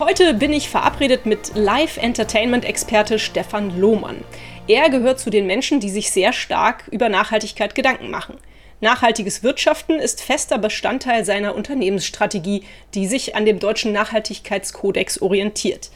[0.00, 4.22] Heute bin ich verabredet mit Live-Entertainment-Experte Stefan Lohmann.
[4.68, 8.36] Er gehört zu den Menschen, die sich sehr stark über Nachhaltigkeit Gedanken machen.
[8.80, 12.62] Nachhaltiges Wirtschaften ist fester Bestandteil seiner Unternehmensstrategie,
[12.94, 15.90] die sich an dem deutschen Nachhaltigkeitskodex orientiert.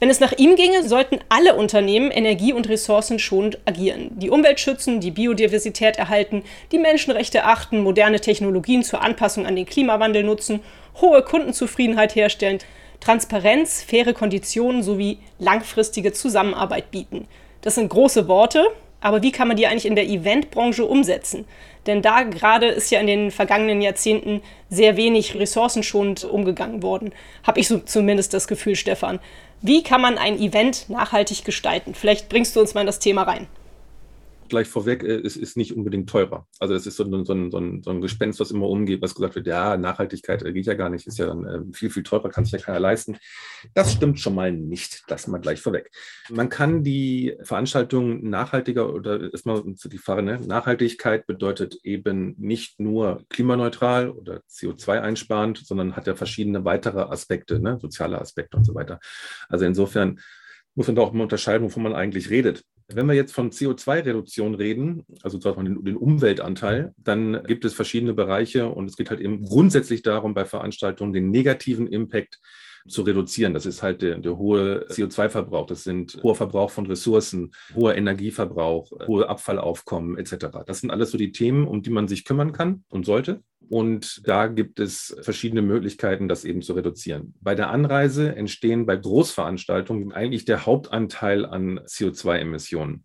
[0.00, 5.00] Wenn es nach ihm ginge, sollten alle Unternehmen energie- und ressourcenschonend agieren, die Umwelt schützen,
[5.00, 10.60] die Biodiversität erhalten, die Menschenrechte achten, moderne Technologien zur Anpassung an den Klimawandel nutzen,
[11.00, 12.58] hohe Kundenzufriedenheit herstellen,
[13.04, 17.28] Transparenz, faire Konditionen sowie langfristige Zusammenarbeit bieten.
[17.60, 18.66] Das sind große Worte,
[19.02, 21.44] aber wie kann man die eigentlich in der Eventbranche umsetzen?
[21.86, 27.12] Denn da gerade ist ja in den vergangenen Jahrzehnten sehr wenig ressourcenschonend umgegangen worden.
[27.42, 29.20] Habe ich so zumindest das Gefühl, Stefan.
[29.60, 31.94] Wie kann man ein Event nachhaltig gestalten?
[31.94, 33.48] Vielleicht bringst du uns mal in das Thema rein
[34.48, 36.46] gleich vorweg, äh, es ist nicht unbedingt teurer.
[36.58, 39.34] Also es ist so ein, so, ein, so, ein, Gespenst, was immer umgeht, was gesagt
[39.34, 42.28] wird, ja, Nachhaltigkeit äh, geht ja gar nicht, ist ja dann äh, viel, viel teurer,
[42.28, 43.16] kann sich ja keiner leisten.
[43.74, 45.90] Das stimmt schon mal nicht, das mal gleich vorweg.
[46.30, 50.40] Man kann die Veranstaltung nachhaltiger oder erstmal die Frage, ne?
[50.46, 57.60] Nachhaltigkeit bedeutet eben nicht nur klimaneutral oder CO2 einsparend, sondern hat ja verschiedene weitere Aspekte,
[57.60, 57.78] ne?
[57.80, 59.00] soziale Aspekte und so weiter.
[59.48, 60.20] Also insofern
[60.74, 62.64] muss man da auch mal unterscheiden, wovon man eigentlich redet.
[62.88, 68.68] Wenn wir jetzt von CO2-Reduktion reden, also den, den Umweltanteil, dann gibt es verschiedene Bereiche
[68.68, 72.40] und es geht halt eben grundsätzlich darum, bei Veranstaltungen den negativen Impact
[72.86, 73.54] zu reduzieren.
[73.54, 78.90] Das ist halt der, der hohe CO2-Verbrauch, das sind hoher Verbrauch von Ressourcen, hoher Energieverbrauch,
[79.06, 80.46] hohe Abfallaufkommen etc.
[80.66, 83.42] Das sind alles so die Themen, um die man sich kümmern kann und sollte.
[83.68, 87.34] Und da gibt es verschiedene Möglichkeiten, das eben zu reduzieren.
[87.40, 93.04] Bei der Anreise entstehen bei Großveranstaltungen eigentlich der Hauptanteil an CO2-Emissionen.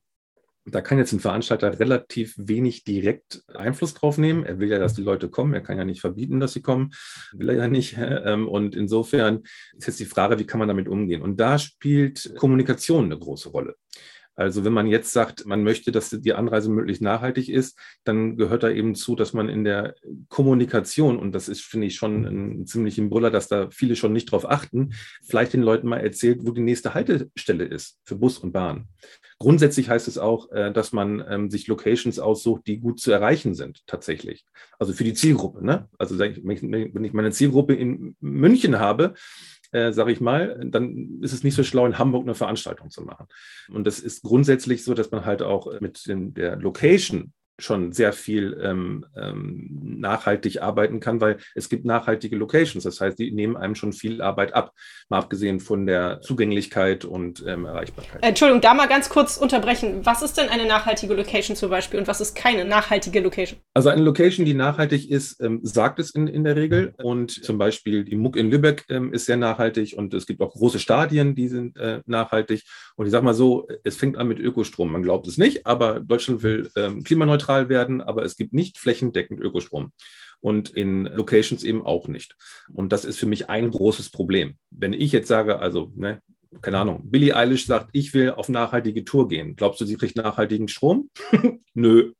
[0.71, 4.43] Da kann jetzt ein Veranstalter relativ wenig direkt Einfluss drauf nehmen.
[4.43, 5.53] Er will ja, dass die Leute kommen.
[5.53, 6.91] Er kann ja nicht verbieten, dass sie kommen.
[7.33, 7.97] Will er ja nicht.
[7.99, 9.43] Ähm, und insofern
[9.77, 11.21] ist jetzt die Frage, wie kann man damit umgehen?
[11.21, 13.75] Und da spielt Kommunikation eine große Rolle.
[14.39, 18.63] Also wenn man jetzt sagt, man möchte, dass die Anreise möglichst nachhaltig ist, dann gehört
[18.63, 19.95] da eben zu, dass man in der
[20.29, 24.31] Kommunikation, und das ist, finde ich, schon ein ziemlicher Brüller, dass da viele schon nicht
[24.31, 24.93] drauf achten,
[25.27, 28.87] vielleicht den Leuten mal erzählt, wo die nächste Haltestelle ist für Bus und Bahn.
[29.39, 33.55] Grundsätzlich heißt es auch, äh, dass man ähm, sich Locations aussucht, die gut zu erreichen
[33.55, 34.45] sind, tatsächlich.
[34.79, 35.65] Also für die Zielgruppe.
[35.65, 35.89] Ne?
[35.97, 39.15] Also wenn ich meine Zielgruppe in München habe,
[39.71, 43.03] äh, sage ich mal, dann ist es nicht so schlau, in Hamburg eine Veranstaltung zu
[43.03, 43.27] machen.
[43.69, 48.13] Und das ist grundsätzlich so, dass man halt auch mit dem, der Location schon sehr
[48.13, 52.83] viel ähm, ähm, nachhaltig arbeiten kann, weil es gibt nachhaltige Locations.
[52.83, 54.73] Das heißt, die nehmen einem schon viel Arbeit ab,
[55.09, 58.23] mal abgesehen von der Zugänglichkeit und ähm, Erreichbarkeit.
[58.23, 60.05] Entschuldigung, da mal ganz kurz unterbrechen.
[60.05, 63.59] Was ist denn eine nachhaltige Location zum Beispiel und was ist keine nachhaltige Location?
[63.73, 66.93] Also eine Location, die nachhaltig ist, ähm, sagt es in, in der Regel.
[66.97, 70.53] Und zum Beispiel die Muck in Lübeck ähm, ist sehr nachhaltig und es gibt auch
[70.53, 72.63] große Stadien, die sind äh, nachhaltig.
[72.95, 74.91] Und ich sage mal so, es fängt an mit Ökostrom.
[74.91, 78.77] Man glaubt es nicht, aber Deutschland will ähm, klimaneutral klimaneutral werden, aber es gibt nicht
[78.77, 79.91] flächendeckend Ökostrom
[80.39, 82.35] und in Locations eben auch nicht.
[82.71, 84.57] Und das ist für mich ein großes Problem.
[84.69, 86.21] Wenn ich jetzt sage, also, ne,
[86.61, 89.55] keine Ahnung, Billie Eilish sagt, ich will auf nachhaltige Tour gehen.
[89.55, 91.09] Glaubst du, sie kriegt nachhaltigen Strom?
[91.73, 92.13] Nö.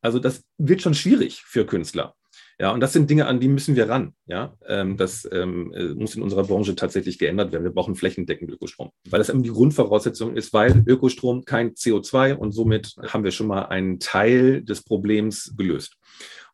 [0.00, 2.14] Also das wird schon schwierig für Künstler.
[2.58, 4.14] Ja, und das sind Dinge, an die müssen wir ran.
[4.26, 7.64] Ja, ähm, das ähm, äh, muss in unserer Branche tatsächlich geändert werden.
[7.64, 12.52] Wir brauchen flächendeckend Ökostrom, weil das eben die Grundvoraussetzung ist, weil Ökostrom kein CO2 und
[12.52, 15.98] somit haben wir schon mal einen Teil des Problems gelöst.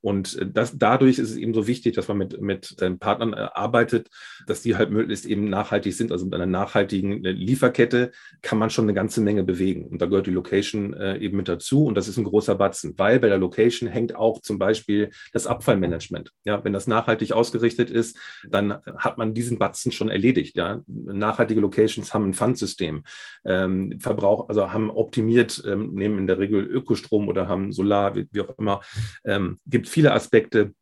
[0.03, 3.49] Und äh, das, dadurch ist es eben so wichtig, dass man mit, mit Partnern äh,
[3.55, 4.11] arbeitet,
[4.47, 6.13] dass die halt möglichst eben nachhaltig sind.
[6.13, 8.13] Also mit einer nachhaltigen äh, Lieferkette
[8.43, 9.87] kann man schon eine ganze Menge bewegen.
[9.87, 11.87] Und da gehört die Location eben mit dazu.
[11.87, 15.47] Und das ist ein großer Batzen, weil bei der Location hängt auch zum Beispiel das
[15.47, 16.33] Abfallmanagement.
[16.45, 18.19] Ja, wenn das nachhaltig ausgerichtet ist,
[18.49, 20.57] dann hat man diesen Batzen schon erledigt.
[20.57, 23.05] Ja, nachhaltige Locations haben ein Pfandsystem,
[23.45, 28.27] ähm, Verbrauch, also haben optimiert, ähm, nehmen in der Regel Ökostrom oder haben Solar, wie,
[28.33, 28.81] wie auch immer.
[29.25, 30.73] Ähm, gibt viele Aspekte,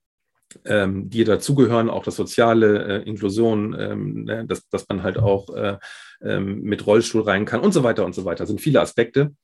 [0.64, 5.54] ähm, die dazugehören, auch das soziale, äh, Inklusion, ähm, ne, dass, dass man halt auch
[5.54, 5.78] äh,
[6.22, 8.40] ähm, mit Rollstuhl rein kann und so weiter und so weiter.
[8.40, 9.34] Das sind viele Aspekte.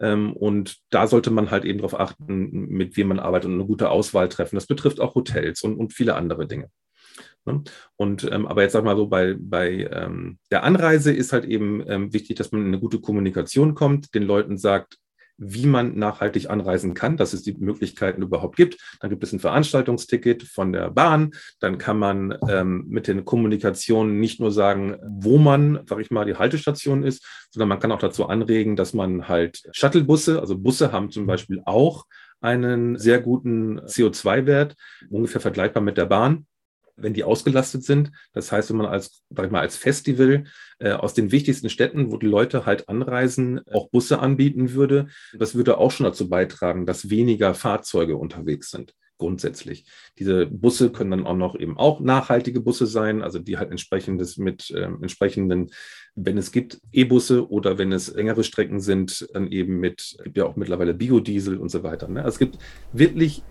[0.00, 3.66] Ähm, und da sollte man halt eben darauf achten, mit wem man arbeitet und eine
[3.66, 4.56] gute Auswahl treffen.
[4.56, 6.70] Das betrifft auch Hotels und, und viele andere Dinge.
[7.44, 7.62] Ne?
[7.96, 12.12] Und ähm, aber jetzt sag mal so, bei, bei ähm, der Anreise ist halt eben
[12.12, 14.98] wichtig, dass man in eine gute Kommunikation kommt, den Leuten sagt,
[15.38, 18.76] wie man nachhaltig anreisen kann, dass es die Möglichkeiten überhaupt gibt.
[19.00, 21.30] Dann gibt es ein Veranstaltungsticket von der Bahn.
[21.60, 26.26] Dann kann man ähm, mit den Kommunikationen nicht nur sagen, wo man, sag ich mal,
[26.26, 30.92] die Haltestation ist, sondern man kann auch dazu anregen, dass man halt Shuttlebusse, also Busse
[30.92, 32.04] haben zum Beispiel auch
[32.40, 34.74] einen sehr guten CO2-Wert,
[35.08, 36.46] ungefähr vergleichbar mit der Bahn
[36.98, 38.10] wenn die ausgelastet sind.
[38.32, 40.44] Das heißt, wenn man als, sag ich mal, als Festival
[40.78, 45.08] äh, aus den wichtigsten Städten, wo die Leute halt anreisen, auch Busse anbieten würde,
[45.38, 48.94] das würde auch schon dazu beitragen, dass weniger Fahrzeuge unterwegs sind.
[49.18, 49.84] Grundsätzlich.
[50.20, 54.36] Diese Busse können dann auch noch eben auch nachhaltige Busse sein, also die halt entsprechendes
[54.36, 55.70] mit äh, entsprechenden,
[56.14, 60.44] wenn es gibt, E-Busse oder wenn es längere Strecken sind, dann eben mit, gibt ja
[60.44, 62.06] auch mittlerweile Biodiesel und so weiter.
[62.06, 62.20] Ne?
[62.20, 62.58] Also es gibt
[62.92, 63.42] wirklich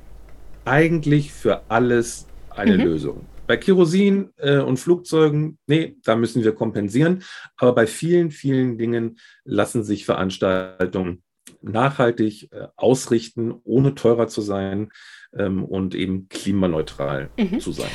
[0.64, 2.84] eigentlich für alles eine mhm.
[2.84, 3.26] Lösung.
[3.48, 7.24] Bei Kerosin äh, und Flugzeugen, nee, da müssen wir kompensieren.
[7.56, 11.24] Aber bei vielen, vielen Dingen lassen sich Veranstaltungen
[11.62, 14.90] nachhaltig äh, ausrichten, ohne teurer zu sein
[15.38, 17.60] ähm, und eben klimaneutral mhm.
[17.60, 17.90] zu sein.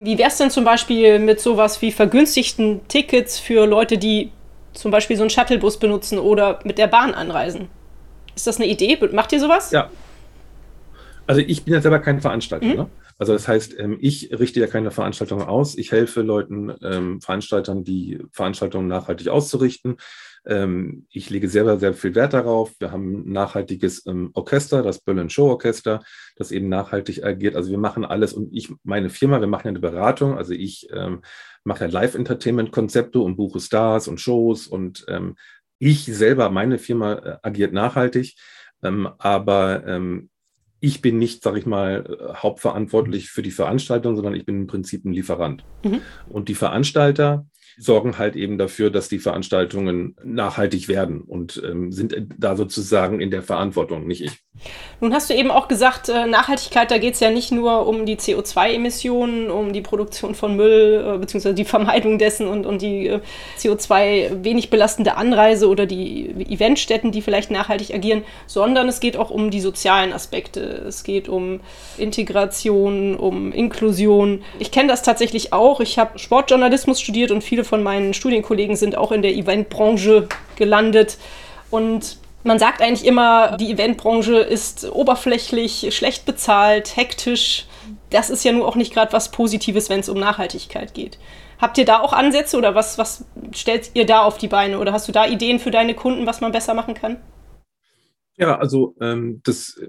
[0.00, 4.30] Wie wäre es denn zum Beispiel mit sowas wie vergünstigten Tickets für Leute, die
[4.72, 7.68] zum Beispiel so einen Shuttlebus benutzen oder mit der Bahn anreisen?
[8.34, 8.98] Ist das eine Idee?
[9.12, 9.70] Macht ihr sowas?
[9.70, 9.90] Ja.
[11.26, 12.66] Also ich bin ja selber kein Veranstalter.
[12.66, 12.74] Mhm.
[12.74, 12.90] Ne?
[13.24, 15.78] Also das heißt, ähm, ich richte ja keine Veranstaltungen aus.
[15.78, 19.96] Ich helfe Leuten, ähm, Veranstaltern, die Veranstaltungen nachhaltig auszurichten.
[20.44, 22.74] Ähm, ich lege selber sehr viel Wert darauf.
[22.78, 24.04] Wir haben ein nachhaltiges
[24.34, 26.02] Orchester, das Berlin Show Orchester,
[26.36, 27.56] das eben nachhaltig agiert.
[27.56, 30.36] Also wir machen alles und ich, meine Firma, wir machen ja eine Beratung.
[30.36, 30.90] Also ich
[31.64, 35.06] mache ja Live-Entertainment-Konzepte und buche Stars und Shows und
[35.78, 38.36] ich selber, meine Firma äh, agiert nachhaltig.
[38.82, 40.20] aber
[40.84, 44.66] ich bin nicht, sage ich mal, äh, hauptverantwortlich für die Veranstaltung, sondern ich bin im
[44.66, 45.64] Prinzip ein Lieferant.
[45.82, 46.02] Mhm.
[46.28, 47.46] Und die Veranstalter
[47.78, 53.30] sorgen halt eben dafür, dass die Veranstaltungen nachhaltig werden und ähm, sind da sozusagen in
[53.30, 54.32] der Verantwortung, nicht ich.
[55.00, 58.06] Nun hast du eben auch gesagt, äh, Nachhaltigkeit, da geht es ja nicht nur um
[58.06, 63.08] die CO2-Emissionen, um die Produktion von Müll, äh, beziehungsweise die Vermeidung dessen und, und die
[63.08, 63.20] äh,
[63.58, 69.30] CO2 wenig belastende Anreise oder die Eventstätten, die vielleicht nachhaltig agieren, sondern es geht auch
[69.30, 70.60] um die sozialen Aspekte.
[70.60, 71.60] Es geht um
[71.98, 74.42] Integration, um Inklusion.
[74.60, 75.80] Ich kenne das tatsächlich auch.
[75.80, 81.18] Ich habe Sportjournalismus studiert und viele von meinen Studienkollegen sind auch in der Eventbranche gelandet.
[81.70, 87.66] Und man sagt eigentlich immer, die Eventbranche ist oberflächlich, schlecht bezahlt, hektisch.
[88.10, 91.18] Das ist ja nur auch nicht gerade was Positives, wenn es um Nachhaltigkeit geht.
[91.60, 94.78] Habt ihr da auch Ansätze oder was, was stellt ihr da auf die Beine?
[94.78, 97.16] Oder hast du da Ideen für deine Kunden, was man besser machen kann?
[98.36, 99.80] Ja, also ähm, das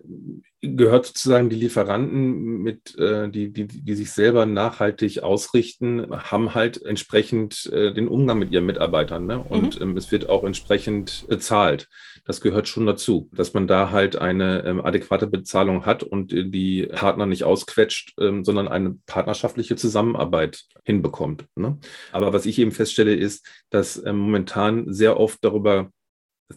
[0.62, 6.82] gehört sozusagen die Lieferanten mit, äh, die, die, die sich selber nachhaltig ausrichten, haben halt
[6.84, 9.26] entsprechend äh, den Umgang mit ihren Mitarbeitern.
[9.26, 9.40] Ne?
[9.40, 9.90] Und mhm.
[9.90, 11.88] ähm, es wird auch entsprechend bezahlt.
[12.26, 16.48] Das gehört schon dazu, dass man da halt eine ähm, adäquate Bezahlung hat und äh,
[16.48, 21.46] die Partner nicht ausquetscht, ähm, sondern eine partnerschaftliche Zusammenarbeit hinbekommt.
[21.56, 21.80] Ne?
[22.12, 25.90] Aber was ich eben feststelle, ist, dass ähm, momentan sehr oft darüber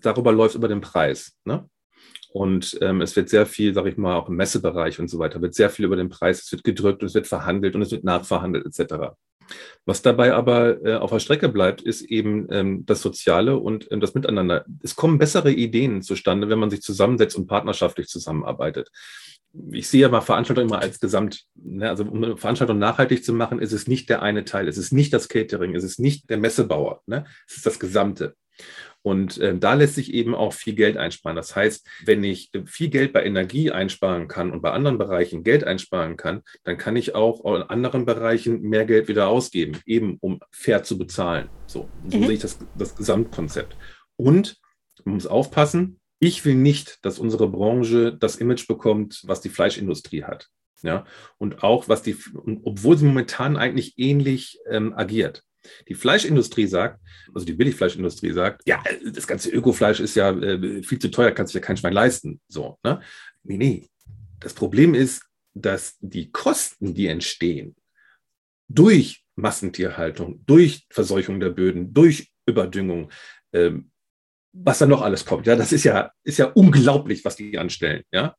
[0.03, 1.35] darüber läuft über den Preis.
[1.45, 1.69] Ne?
[2.31, 5.41] Und ähm, es wird sehr viel, sage ich mal, auch im Messebereich und so weiter,
[5.41, 7.91] wird sehr viel über den Preis, es wird gedrückt und es wird verhandelt und es
[7.91, 9.15] wird nachverhandelt etc.
[9.87, 14.01] Was dabei aber äh, auf der Strecke bleibt, ist eben ähm, das Soziale und ähm,
[14.01, 14.65] das Miteinander.
[14.83, 18.91] Es kommen bessere Ideen zustande, wenn man sich zusammensetzt und partnerschaftlich zusammenarbeitet.
[19.71, 21.45] Ich sehe aber Veranstaltungen immer als Gesamt.
[21.55, 21.89] Ne?
[21.89, 24.93] Also um eine Veranstaltung nachhaltig zu machen, ist es nicht der eine Teil, es ist
[24.93, 27.25] nicht das Catering, es ist nicht der Messebauer, ne?
[27.49, 28.35] es ist das Gesamte.
[29.03, 31.37] Und äh, da lässt sich eben auch viel Geld einsparen.
[31.37, 35.65] Das heißt, wenn ich viel Geld bei Energie einsparen kann und bei anderen Bereichen Geld
[35.65, 40.41] einsparen kann, dann kann ich auch in anderen Bereichen mehr Geld wieder ausgeben, eben um
[40.51, 41.49] fair zu bezahlen.
[41.67, 42.25] So, so mhm.
[42.25, 43.77] sehe ich das, das Gesamtkonzept.
[44.17, 44.59] Und
[45.05, 50.25] man muss aufpassen, ich will nicht, dass unsere Branche das Image bekommt, was die Fleischindustrie
[50.25, 50.49] hat.
[50.83, 51.07] Ja,
[51.39, 52.17] und auch was die,
[52.63, 55.43] obwohl sie momentan eigentlich ähnlich ähm, agiert.
[55.89, 57.01] Die Fleischindustrie sagt,
[57.35, 58.83] also die Billigfleischindustrie sagt, ja,
[59.13, 62.41] das ganze Ökofleisch ist ja äh, viel zu teuer, kann sich ja kein Schwein leisten.
[62.47, 63.01] So, ne?
[63.43, 63.89] Nee, nee.
[64.39, 67.75] Das Problem ist, dass die Kosten, die entstehen,
[68.69, 73.11] durch Massentierhaltung, durch Verseuchung der Böden, durch Überdüngung,
[73.53, 73.91] ähm,
[74.65, 78.03] was da noch alles kommt, ja, das ist ja, ist ja unglaublich, was die anstellen,
[78.13, 78.35] ja.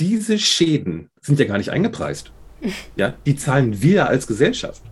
[0.00, 2.32] Diese Schäden sind ja gar nicht eingepreist.
[2.96, 4.82] Ja, die zahlen wir als Gesellschaft.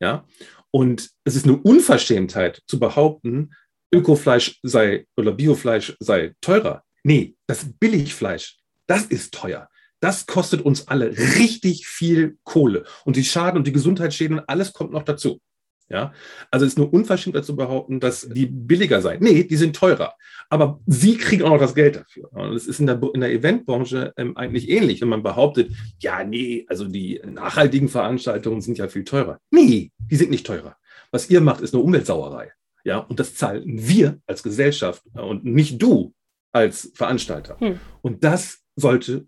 [0.00, 0.26] Ja,
[0.70, 3.54] und es ist eine Unverschämtheit zu behaupten,
[3.92, 6.82] Ökofleisch sei oder Biofleisch sei teurer.
[7.02, 9.68] Nee, das Billigfleisch, das ist teuer.
[10.00, 12.84] Das kostet uns alle richtig viel Kohle.
[13.04, 15.40] Und die Schaden und die Gesundheitsschäden, alles kommt noch dazu.
[15.88, 16.12] Ja,
[16.50, 19.22] also es ist nur unverschämt zu behaupten, dass die billiger seien.
[19.22, 20.14] Nee, die sind teurer.
[20.48, 22.32] Aber sie kriegen auch noch das Geld dafür.
[22.32, 26.24] Und es ist in der, in der Eventbranche ähm, eigentlich ähnlich, wenn man behauptet, ja,
[26.24, 29.38] nee, also die nachhaltigen Veranstaltungen sind ja viel teurer.
[29.50, 30.76] Nee, die sind nicht teurer.
[31.12, 32.52] Was ihr macht, ist eine Umweltsauerei.
[32.82, 36.14] Ja, und das zahlen wir als Gesellschaft und nicht du
[36.52, 37.58] als Veranstalter.
[37.60, 37.78] Hm.
[38.02, 39.26] Und das sollte,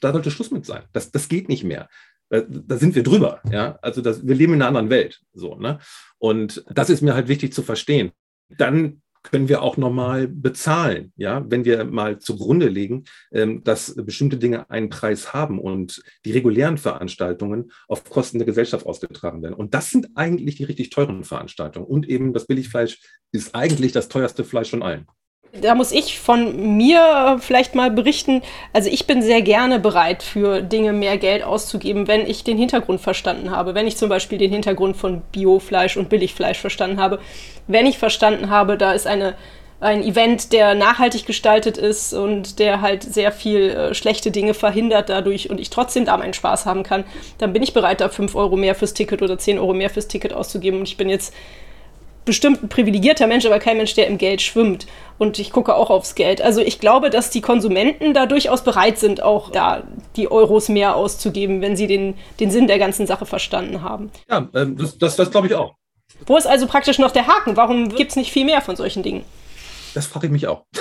[0.00, 0.84] da sollte Schluss mit sein.
[0.92, 1.88] Das, das geht nicht mehr.
[2.30, 3.40] Da, sind wir drüber.
[3.50, 5.20] Ja, also das, wir leben in einer anderen Welt.
[5.32, 5.78] So, ne?
[6.18, 8.12] Und das ist mir halt wichtig zu verstehen.
[8.50, 14.38] Dann können wir auch normal bezahlen, ja, wenn wir mal zugrunde legen, ähm, dass bestimmte
[14.38, 19.54] Dinge einen Preis haben und die regulären Veranstaltungen auf Kosten der Gesellschaft ausgetragen werden.
[19.54, 21.86] Und das sind eigentlich die richtig teuren Veranstaltungen.
[21.86, 23.00] Und eben das Billigfleisch
[23.32, 25.06] ist eigentlich das teuerste Fleisch von allen.
[25.52, 28.42] Da muss ich von mir vielleicht mal berichten.
[28.74, 33.00] Also ich bin sehr gerne bereit, für Dinge mehr Geld auszugeben, wenn ich den Hintergrund
[33.00, 33.74] verstanden habe.
[33.74, 37.18] Wenn ich zum Beispiel den Hintergrund von Biofleisch und Billigfleisch verstanden habe.
[37.66, 39.34] Wenn ich verstanden habe, da ist eine,
[39.80, 45.08] ein Event, der nachhaltig gestaltet ist und der halt sehr viel äh, schlechte Dinge verhindert
[45.08, 47.04] dadurch und ich trotzdem da meinen Spaß haben kann,
[47.38, 50.08] dann bin ich bereit, da 5 Euro mehr fürs Ticket oder 10 Euro mehr fürs
[50.08, 50.80] Ticket auszugeben.
[50.80, 51.32] Und ich bin jetzt
[52.28, 54.86] bestimmt ein privilegierter Mensch, aber kein Mensch, der im Geld schwimmt.
[55.18, 56.40] Und ich gucke auch aufs Geld.
[56.40, 59.82] Also ich glaube, dass die Konsumenten da durchaus bereit sind, auch da
[60.14, 64.12] die Euros mehr auszugeben, wenn sie den, den Sinn der ganzen Sache verstanden haben.
[64.30, 65.74] Ja, ähm, das, das, das glaube ich auch.
[66.26, 67.56] Wo ist also praktisch noch der Haken?
[67.56, 69.24] Warum gibt es nicht viel mehr von solchen Dingen?
[69.98, 70.64] Das frage ich mich auch.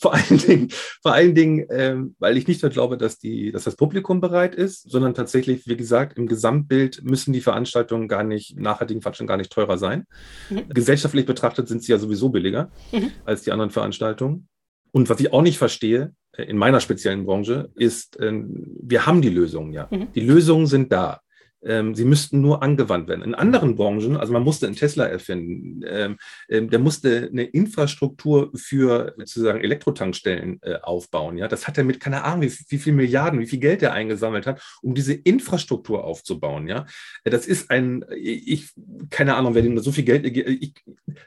[0.00, 0.68] vor allen Dingen,
[1.02, 4.54] vor allen Dingen ähm, weil ich nicht nur glaube, dass, die, dass das Publikum bereit
[4.54, 9.36] ist, sondern tatsächlich, wie gesagt, im Gesamtbild müssen die Veranstaltungen gar nicht, nachhaltigen Veranstaltungen gar
[9.38, 10.04] nicht teurer sein.
[10.48, 10.68] Mhm.
[10.68, 13.10] Gesellschaftlich betrachtet sind sie ja sowieso billiger mhm.
[13.24, 14.46] als die anderen Veranstaltungen.
[14.92, 19.22] Und was ich auch nicht verstehe, äh, in meiner speziellen Branche, ist, ähm, wir haben
[19.22, 19.88] die Lösungen ja.
[19.90, 20.12] Mhm.
[20.14, 21.20] Die Lösungen sind da.
[21.64, 23.22] Ähm, sie müssten nur angewandt werden.
[23.22, 26.16] In anderen Branchen, also man musste einen Tesla erfinden, ähm,
[26.48, 31.38] ähm, der musste eine Infrastruktur für sozusagen Elektrotankstellen äh, aufbauen.
[31.38, 33.92] Ja, das hat er mit keine Ahnung, wie, wie viel Milliarden, wie viel Geld er
[33.92, 36.68] eingesammelt hat, um diese Infrastruktur aufzubauen.
[36.68, 36.86] Ja,
[37.24, 38.72] das ist ein, ich
[39.10, 40.74] keine Ahnung, wer dem so viel Geld, ich,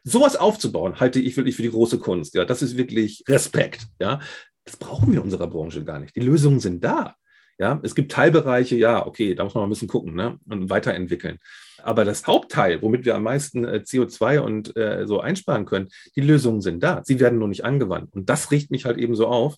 [0.03, 2.35] sowas aufzubauen, halte ich wirklich für die große Kunst.
[2.35, 3.87] Ja, das ist wirklich Respekt.
[3.99, 4.19] Ja,
[4.65, 6.15] das brauchen wir in unserer Branche gar nicht.
[6.15, 7.15] Die Lösungen sind da.
[7.59, 10.39] Ja, es gibt Teilbereiche, ja, okay, da muss man mal ein bisschen gucken ne?
[10.47, 11.39] und weiterentwickeln.
[11.81, 16.21] Aber das Hauptteil, womit wir am meisten äh, CO2 und äh, so einsparen können, die
[16.21, 17.01] Lösungen sind da.
[17.03, 18.13] Sie werden nur nicht angewandt.
[18.13, 19.55] Und das riecht mich halt eben so auf.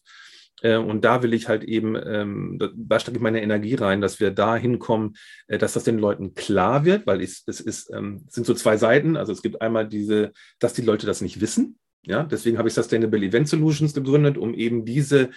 [0.61, 4.19] Äh, und da will ich halt eben, ähm, da stecke ich meine Energie rein, dass
[4.19, 5.15] wir da hinkommen,
[5.47, 8.77] äh, dass das den Leuten klar wird, weil es, es ist, ähm, sind so zwei
[8.77, 9.17] Seiten.
[9.17, 11.79] Also es gibt einmal diese, dass die Leute das nicht wissen.
[12.05, 15.31] Ja, deswegen habe ich Sustainable Event Solutions gegründet, um eben diese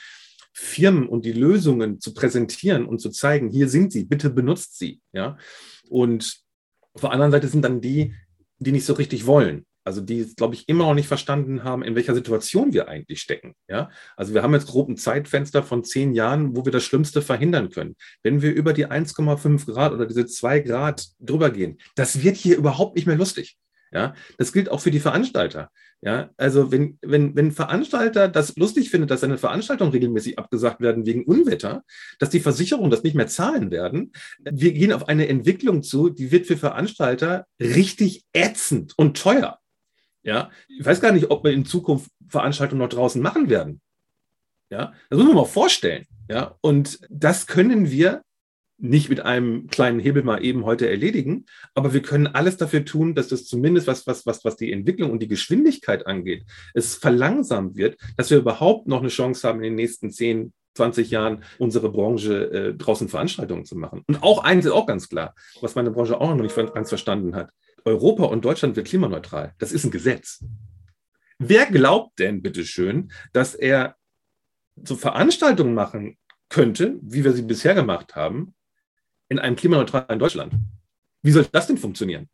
[0.52, 5.00] Firmen und die Lösungen zu präsentieren und zu zeigen, hier sind sie, bitte benutzt sie.
[5.12, 5.38] Ja?
[5.88, 6.40] Und
[6.92, 8.14] auf der anderen Seite sind dann die,
[8.58, 9.66] die nicht so richtig wollen.
[9.84, 13.54] Also die, glaube ich, immer noch nicht verstanden haben, in welcher Situation wir eigentlich stecken.
[13.68, 13.90] Ja?
[14.16, 17.70] Also wir haben jetzt grob ein Zeitfenster von zehn Jahren, wo wir das Schlimmste verhindern
[17.70, 17.96] können.
[18.22, 22.56] Wenn wir über die 1,5 Grad oder diese 2 Grad drüber gehen, das wird hier
[22.56, 23.56] überhaupt nicht mehr lustig.
[23.92, 25.70] Ja, das gilt auch für die Veranstalter.
[26.00, 31.04] Ja, also wenn, wenn, wenn Veranstalter das lustig findet, dass seine Veranstaltungen regelmäßig abgesagt werden
[31.04, 31.84] wegen Unwetter,
[32.18, 36.32] dass die Versicherungen das nicht mehr zahlen werden, wir gehen auf eine Entwicklung zu, die
[36.32, 39.58] wird für Veranstalter richtig ätzend und teuer.
[40.22, 43.80] Ja, ich weiß gar nicht, ob wir in Zukunft Veranstaltungen noch draußen machen werden.
[44.70, 46.06] Ja, das muss man mal vorstellen.
[46.30, 48.22] Ja, und das können wir
[48.82, 53.14] nicht mit einem kleinen Hebel mal eben heute erledigen, aber wir können alles dafür tun,
[53.14, 57.76] dass das zumindest was, was, was, was die Entwicklung und die Geschwindigkeit angeht, es verlangsamt
[57.76, 61.92] wird, dass wir überhaupt noch eine Chance haben, in den nächsten 10, 20 Jahren unsere
[61.92, 64.02] Branche äh, draußen Veranstaltungen zu machen.
[64.08, 67.36] Und auch eins ist auch ganz klar, was meine Branche auch noch nicht ganz verstanden
[67.36, 67.50] hat.
[67.84, 69.54] Europa und Deutschland wird klimaneutral.
[69.58, 70.44] Das ist ein Gesetz.
[71.38, 73.94] Wer glaubt denn, bitteschön, dass er
[74.82, 76.16] so Veranstaltungen machen
[76.48, 78.54] könnte, wie wir sie bisher gemacht haben,
[79.32, 80.52] in einem klimaneutralen Deutschland.
[81.22, 82.28] Wie soll das denn funktionieren?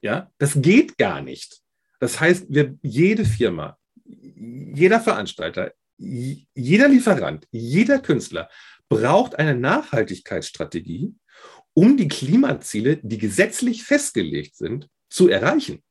[0.00, 1.60] Ja, das geht gar nicht.
[1.98, 8.48] Das heißt, wir, jede Firma, jeder Veranstalter, jeder Lieferant, jeder Künstler
[8.88, 11.14] braucht eine Nachhaltigkeitsstrategie,
[11.74, 15.82] um die Klimaziele, die gesetzlich festgelegt sind, zu erreichen.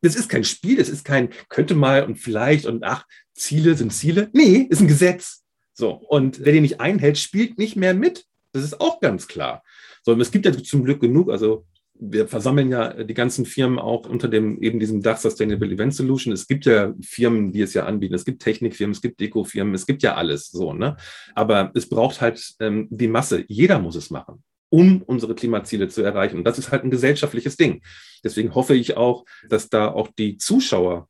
[0.00, 3.04] Das ist kein Spiel, das ist kein könnte mal und vielleicht und ach,
[3.34, 4.30] Ziele sind Ziele.
[4.32, 5.42] Nee, ist ein Gesetz.
[5.74, 5.90] So.
[5.92, 8.24] Und wer den nicht einhält, spielt nicht mehr mit.
[8.52, 9.62] Das ist auch ganz klar.
[10.02, 11.66] So, es gibt ja zum Glück genug, also
[12.02, 16.32] wir versammeln ja die ganzen Firmen auch unter dem eben diesem Dach Sustainable Event Solution.
[16.32, 18.14] Es gibt ja Firmen, die es ja anbieten.
[18.14, 20.96] Es gibt Technikfirmen, es gibt Dekofirmen, es gibt ja alles so, ne?
[21.34, 23.44] Aber es braucht halt ähm, die Masse.
[23.48, 26.38] Jeder muss es machen um unsere Klimaziele zu erreichen.
[26.38, 27.82] Und das ist halt ein gesellschaftliches Ding.
[28.24, 31.08] Deswegen hoffe ich auch, dass da auch die Zuschauer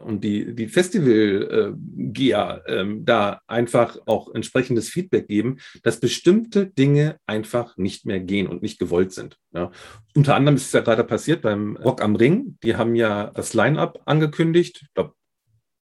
[0.00, 7.18] und die, die Festival-Geher äh, ähm, da einfach auch entsprechendes Feedback geben, dass bestimmte Dinge
[7.26, 9.36] einfach nicht mehr gehen und nicht gewollt sind.
[9.52, 9.70] Ja.
[10.14, 12.58] Unter anderem ist es ja gerade passiert beim Rock am Ring.
[12.62, 15.14] Die haben ja das Line-Up angekündigt, ich glaube,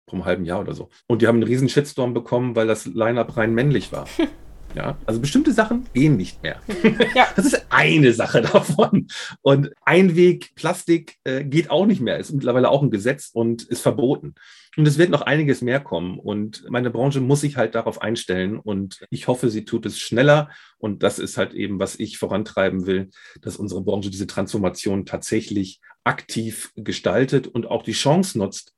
[0.07, 0.89] vor einem halben Jahr oder so.
[1.07, 4.07] Und die haben einen riesen Shitstorm bekommen, weil das Line-Up rein männlich war.
[4.75, 6.61] Ja, also bestimmte Sachen gehen nicht mehr.
[7.15, 7.27] Ja.
[7.35, 9.07] Das ist eine Sache davon.
[9.41, 12.17] Und Einweg Plastik äh, geht auch nicht mehr.
[12.17, 14.35] Ist mittlerweile auch ein Gesetz und ist verboten.
[14.77, 16.19] Und es wird noch einiges mehr kommen.
[16.19, 18.57] Und meine Branche muss sich halt darauf einstellen.
[18.57, 20.49] Und ich hoffe, sie tut es schneller.
[20.77, 23.09] Und das ist halt eben, was ich vorantreiben will,
[23.41, 28.73] dass unsere Branche diese Transformation tatsächlich aktiv gestaltet und auch die Chance nutzt,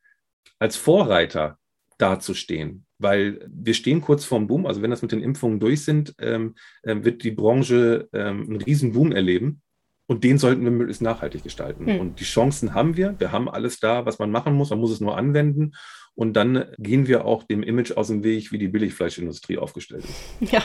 [0.60, 1.58] als Vorreiter
[1.98, 4.65] dazustehen weil wir stehen kurz vorm Boom.
[4.65, 8.62] Also wenn das mit den Impfungen durch sind, ähm, äh, wird die Branche ähm, einen
[8.62, 9.62] riesen Boom erleben.
[10.05, 11.88] Und den sollten wir möglichst nachhaltig gestalten.
[11.88, 12.00] Hm.
[12.00, 13.15] Und die Chancen haben wir.
[13.19, 14.69] Wir haben alles da, was man machen muss.
[14.69, 15.74] Man muss es nur anwenden.
[16.15, 20.51] Und dann gehen wir auch dem Image aus dem Weg, wie die Billigfleischindustrie aufgestellt ist.
[20.51, 20.62] Ja,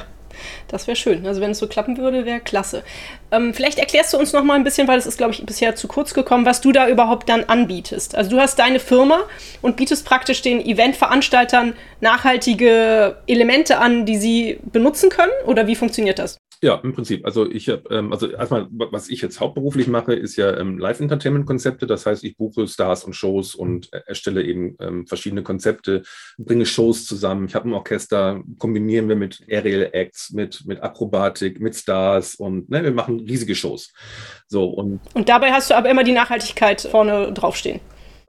[0.68, 1.26] das wäre schön.
[1.26, 2.84] Also wenn es so klappen würde, wäre klasse.
[3.30, 5.74] Ähm, vielleicht erklärst du uns noch mal ein bisschen, weil es ist, glaube ich, bisher
[5.74, 8.14] zu kurz gekommen, was du da überhaupt dann anbietest.
[8.14, 9.20] Also du hast deine Firma
[9.62, 15.32] und bietest praktisch den Eventveranstaltern nachhaltige Elemente an, die sie benutzen können?
[15.46, 16.36] Oder wie funktioniert das?
[16.60, 17.24] Ja, im Prinzip.
[17.24, 21.86] Also ich habe, ähm, also erstmal, was ich jetzt hauptberuflich mache, ist ja ähm, Live-Entertainment-Konzepte.
[21.86, 26.02] Das heißt, ich buche Stars und Shows und erstelle eben ähm, verschiedene Konzepte,
[26.36, 27.46] bringe Shows zusammen.
[27.46, 32.68] Ich habe ein Orchester, kombinieren wir mit Aerial Acts, mit, mit Akrobatik, mit Stars und
[32.70, 33.92] ne, wir machen riesige Shows.
[34.48, 37.80] So und, und dabei hast du aber immer die Nachhaltigkeit vorne draufstehen.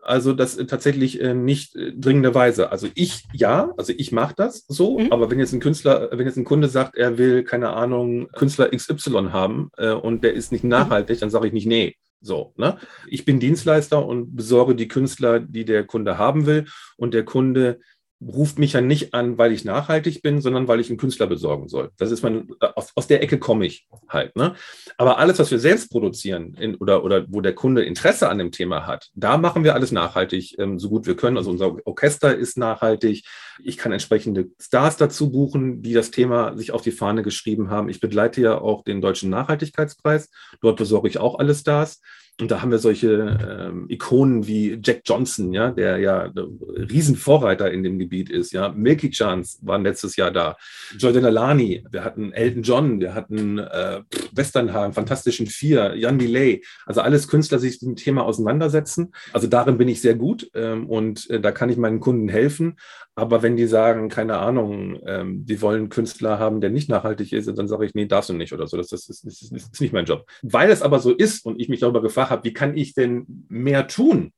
[0.09, 2.71] Also das äh, tatsächlich äh, nicht äh, dringenderweise.
[2.71, 5.11] Also ich ja, also ich mache das so, mhm.
[5.11, 8.69] aber wenn jetzt ein Künstler, wenn jetzt ein Kunde sagt, er will, keine Ahnung, Künstler
[8.69, 10.71] XY haben äh, und der ist nicht mhm.
[10.71, 11.19] nachhaltig, mhm.
[11.19, 11.95] dann sage ich nicht nee.
[12.21, 12.77] So, ne?
[13.07, 16.65] Ich bin Dienstleister und besorge die Künstler, die der Kunde haben will.
[16.97, 17.79] Und der Kunde
[18.21, 21.69] ruft mich ja nicht an, weil ich nachhaltig bin, sondern weil ich einen Künstler besorgen
[21.69, 21.91] soll.
[21.97, 24.35] Das ist mein, aus, aus der Ecke komme ich halt.
[24.35, 24.55] Ne?
[24.97, 28.51] Aber alles, was wir selbst produzieren in, oder, oder wo der Kunde Interesse an dem
[28.51, 31.37] Thema hat, da machen wir alles nachhaltig, ähm, so gut wir können.
[31.37, 33.25] Also unser Orchester ist nachhaltig.
[33.63, 37.87] Ich kann entsprechende Stars dazu buchen, die das Thema sich auf die Fahne geschrieben haben.
[37.87, 40.29] Ich begleite ja auch den Deutschen Nachhaltigkeitspreis.
[40.61, 42.01] Dort besorge ich auch alle Stars.
[42.39, 43.37] Und da haben wir solche
[43.69, 48.53] ähm, Ikonen wie Jack Johnson, ja, der ja Riesenvorreiter in dem Gebiet ist.
[48.53, 50.55] Ja, Milky Chance waren letztes Jahr da.
[50.97, 56.63] Jordan Alani, wir hatten Elton John, wir hatten äh, Westernhagen, Fantastischen Vier, Jan Delay.
[56.85, 59.11] Also alles Künstler, die sich mit dem Thema auseinandersetzen.
[59.33, 62.77] Also darin bin ich sehr gut ähm, und äh, da kann ich meinen Kunden helfen.
[63.19, 67.49] Aber wenn die sagen, keine Ahnung, ähm, die wollen Künstler haben, der nicht nachhaltig ist,
[67.49, 68.77] dann sage ich, nee, darfst du nicht oder so.
[68.77, 70.25] Das, das, ist, das, ist, nicht mein Job.
[70.41, 73.45] Weil es aber so ist und ich mich darüber gefragt habe, wie kann ich denn
[73.49, 74.31] mehr tun,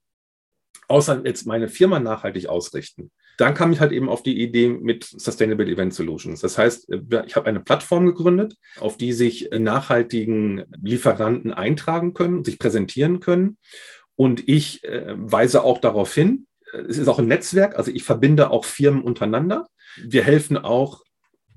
[0.87, 3.11] außer jetzt meine Firma nachhaltig ausrichten?
[3.37, 6.41] Dann kam ich halt eben auf die Idee mit Sustainable Event Solutions.
[6.41, 6.89] Das heißt,
[7.27, 13.57] ich habe eine Plattform gegründet, auf die sich nachhaltigen Lieferanten eintragen können, sich präsentieren können.
[14.15, 18.49] Und ich äh, weise auch darauf hin, es ist auch ein Netzwerk, also ich verbinde
[18.51, 19.67] auch Firmen untereinander.
[19.97, 21.03] Wir helfen auch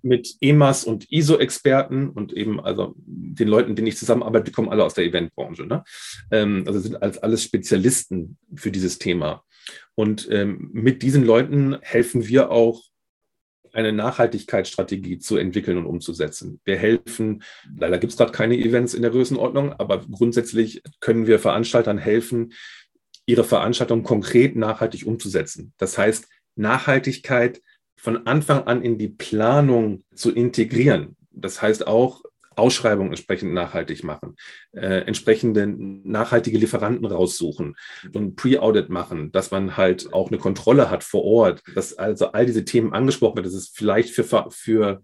[0.03, 4.85] mit EMAS und ISO-Experten und eben also den Leuten, denen ich zusammenarbeite, die kommen alle
[4.85, 5.65] aus der Eventbranche.
[5.65, 5.83] Ne?
[6.31, 9.45] Ähm, also sind als alles Spezialisten für dieses Thema.
[9.95, 12.83] Und ähm, mit diesen Leuten helfen wir auch
[13.73, 16.61] eine Nachhaltigkeitsstrategie zu entwickeln und umzusetzen.
[16.65, 17.43] Wir helfen,
[17.77, 22.53] leider gibt es gerade keine Events in der Größenordnung, aber grundsätzlich können wir Veranstaltern helfen,
[23.27, 25.73] ihre Veranstaltung konkret nachhaltig umzusetzen.
[25.79, 27.61] Das heißt, Nachhaltigkeit
[27.97, 31.17] von Anfang an in die Planung zu integrieren.
[31.31, 32.23] Das heißt auch,
[32.57, 34.37] Ausschreibungen entsprechend nachhaltig machen,
[34.73, 37.77] äh, entsprechende nachhaltige Lieferanten raussuchen
[38.13, 42.47] und Pre-Audit machen, dass man halt auch eine Kontrolle hat vor Ort, dass also all
[42.47, 45.03] diese Themen angesprochen werden, dass es vielleicht für, für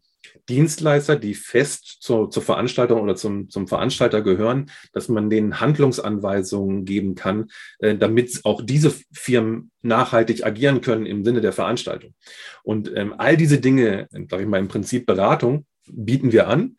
[0.49, 6.85] Dienstleister, die fest zur, zur Veranstaltung oder zum, zum Veranstalter gehören, dass man denen Handlungsanweisungen
[6.85, 12.15] geben kann, äh, damit auch diese Firmen nachhaltig agieren können im Sinne der Veranstaltung.
[12.63, 16.77] Und ähm, all diese Dinge, sage ich mal, im Prinzip Beratung bieten wir an.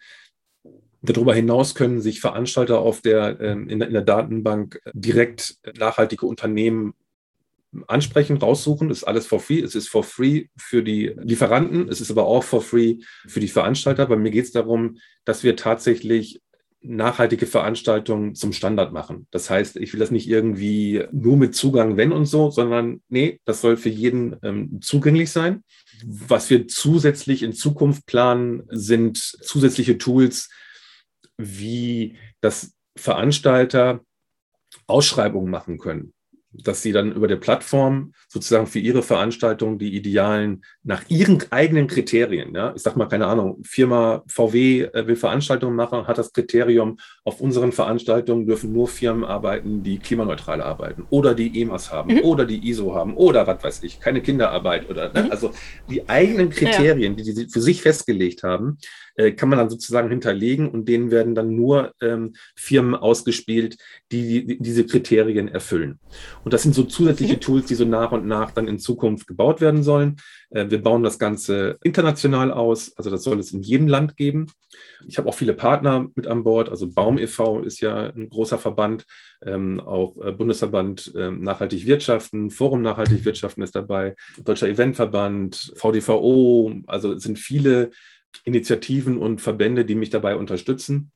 [1.04, 6.28] Darüber hinaus können sich Veranstalter auf der, ähm, in, der, in der Datenbank direkt nachhaltige
[6.28, 6.94] Unternehmen
[7.88, 8.90] ansprechen, raussuchen.
[8.90, 9.62] Das ist alles for free.
[9.62, 11.88] Es ist for free für die Lieferanten.
[11.90, 14.06] Es ist aber auch for free für die Veranstalter.
[14.06, 16.42] Bei mir geht es darum, dass wir tatsächlich
[16.84, 19.28] nachhaltige Veranstaltungen zum Standard machen.
[19.30, 23.40] Das heißt, ich will das nicht irgendwie nur mit Zugang, wenn und so, sondern nee,
[23.46, 25.64] das soll für jeden ähm, zugänglich sein.
[26.04, 30.50] Was wir zusätzlich in Zukunft planen, sind zusätzliche Tools,
[31.38, 34.02] wie das Veranstalter
[34.88, 36.14] Ausschreibungen machen können
[36.54, 41.88] dass sie dann über der Plattform sozusagen für ihre Veranstaltung die idealen nach ihren eigenen
[41.88, 46.34] Kriterien, ja, ich sag mal, keine Ahnung, Firma VW äh, will Veranstaltungen machen, hat das
[46.34, 52.16] Kriterium, auf unseren Veranstaltungen dürfen nur Firmen arbeiten, die klimaneutral arbeiten oder die EMAS haben
[52.16, 52.22] mhm.
[52.22, 55.24] oder die ISO haben oder was weiß ich, keine Kinderarbeit oder, ne?
[55.24, 55.32] Mhm.
[55.32, 55.52] also
[55.90, 57.24] die eigenen Kriterien, ja.
[57.24, 58.78] die sie für sich festgelegt haben,
[59.16, 63.78] äh, kann man dann sozusagen hinterlegen und denen werden dann nur ähm, Firmen ausgespielt,
[64.12, 66.00] die, die, diese Kriterien erfüllen.
[66.44, 69.62] Und das sind so zusätzliche Tools, die so nach und nach dann in Zukunft gebaut
[69.62, 70.18] werden sollen.
[70.50, 74.48] Äh, wir bauen das Ganze international aus, also das soll es in jedem Land geben.
[75.08, 77.62] Ich habe auch viele Partner mit an Bord, also Baum e.V.
[77.62, 79.06] ist ja ein großer Verband,
[79.46, 86.74] ähm, auch äh, Bundesverband äh, Nachhaltig Wirtschaften, Forum Nachhaltig Wirtschaften ist dabei, Deutscher Eventverband, VDVO,
[86.88, 87.92] also es sind viele
[88.44, 91.12] Initiativen und Verbände, die mich dabei unterstützen.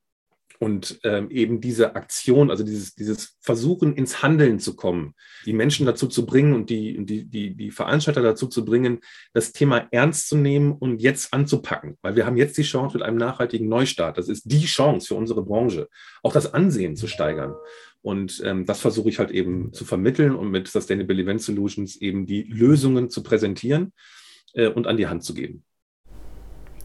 [0.60, 5.14] Und ähm, eben diese Aktion, also dieses, dieses Versuchen ins Handeln zu kommen,
[5.46, 9.00] die Menschen dazu zu bringen und die, die, die, die Veranstalter dazu zu bringen,
[9.34, 11.98] das Thema ernst zu nehmen und jetzt anzupacken.
[12.02, 14.18] Weil wir haben jetzt die Chance mit einem nachhaltigen Neustart.
[14.18, 15.90] Das ist die Chance für unsere Branche,
[16.24, 17.54] auch das Ansehen zu steigern.
[18.02, 22.26] Und ähm, das versuche ich halt eben zu vermitteln und mit Sustainable Event Solutions eben
[22.26, 23.94] die Lösungen zu präsentieren
[24.54, 25.64] äh, und an die Hand zu geben.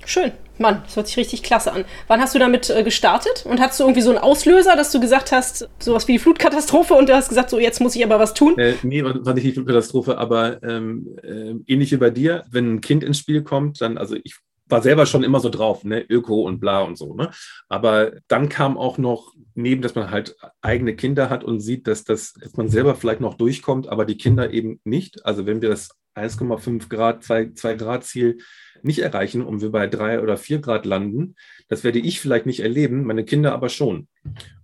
[0.05, 0.33] Schön.
[0.59, 1.85] Mann, das hört sich richtig klasse an.
[2.07, 3.47] Wann hast du damit äh, gestartet?
[3.47, 6.95] Und hast du irgendwie so einen Auslöser, dass du gesagt hast, sowas wie die Flutkatastrophe
[6.95, 8.59] und du hast gesagt, so jetzt muss ich aber was tun?
[8.59, 12.81] Äh, nee, war nicht die Flutkatastrophe, aber ähm, äh, ähnlich wie bei dir, wenn ein
[12.83, 14.37] Kind ins Spiel kommt, dann, also ich
[14.69, 17.31] war selber schon immer so drauf, ne, Öko und bla und so, ne?
[17.69, 22.05] Aber dann kam auch noch neben, dass man halt eigene Kinder hat und sieht, dass
[22.05, 25.25] das, dass man selber vielleicht noch durchkommt, aber die Kinder eben nicht.
[25.27, 28.39] Also wenn wir das 1,5 Grad, 2, 2 Grad Ziel
[28.85, 31.37] nicht erreichen und wir bei 3 oder 4 Grad landen,
[31.69, 34.09] das werde ich vielleicht nicht erleben, meine Kinder aber schon.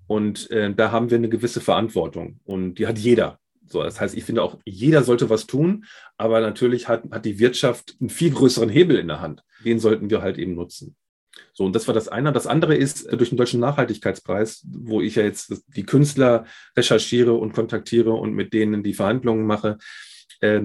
[0.06, 3.38] Und äh, da haben wir eine gewisse Verantwortung und die hat jeder.
[3.68, 7.38] So, das heißt, ich finde auch, jeder sollte was tun, aber natürlich hat, hat die
[7.40, 9.42] Wirtschaft einen viel größeren Hebel in der Hand.
[9.64, 10.94] Den sollten wir halt eben nutzen.
[11.52, 12.32] So, und das war das eine.
[12.32, 17.34] Das andere ist äh, durch den Deutschen Nachhaltigkeitspreis, wo ich ja jetzt die Künstler recherchiere
[17.34, 19.78] und kontaktiere und mit denen die Verhandlungen mache.
[20.40, 20.62] Äh,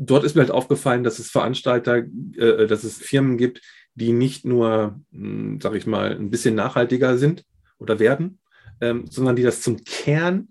[0.00, 1.98] dort ist mir halt aufgefallen, dass es Veranstalter,
[2.36, 3.60] äh, dass es Firmen gibt,
[3.94, 7.44] die nicht nur, hm, sag ich mal, ein bisschen nachhaltiger sind
[7.78, 8.40] oder werden,
[8.80, 10.48] ähm, sondern die das zum Kern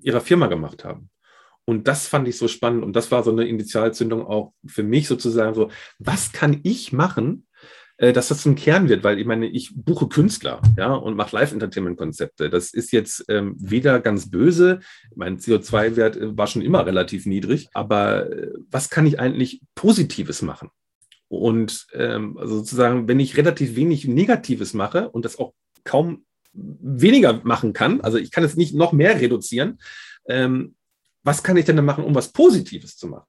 [0.00, 1.10] ihrer Firma gemacht haben.
[1.64, 5.08] Und das fand ich so spannend und das war so eine Initialzündung auch für mich
[5.08, 7.46] sozusagen so, was kann ich machen,
[7.98, 12.50] dass das zum Kern wird, weil ich meine, ich buche Künstler, ja, und mache Live-Entertainment-Konzepte.
[12.50, 14.80] Das ist jetzt ähm, weder ganz böse,
[15.14, 20.42] mein CO2-Wert äh, war schon immer relativ niedrig, aber äh, was kann ich eigentlich Positives
[20.42, 20.70] machen?
[21.28, 27.40] Und ähm, also sozusagen, wenn ich relativ wenig Negatives mache und das auch kaum weniger
[27.44, 29.78] machen kann, also ich kann es nicht noch mehr reduzieren,
[30.26, 30.74] ähm,
[31.22, 33.26] was kann ich denn machen, um was Positives zu machen?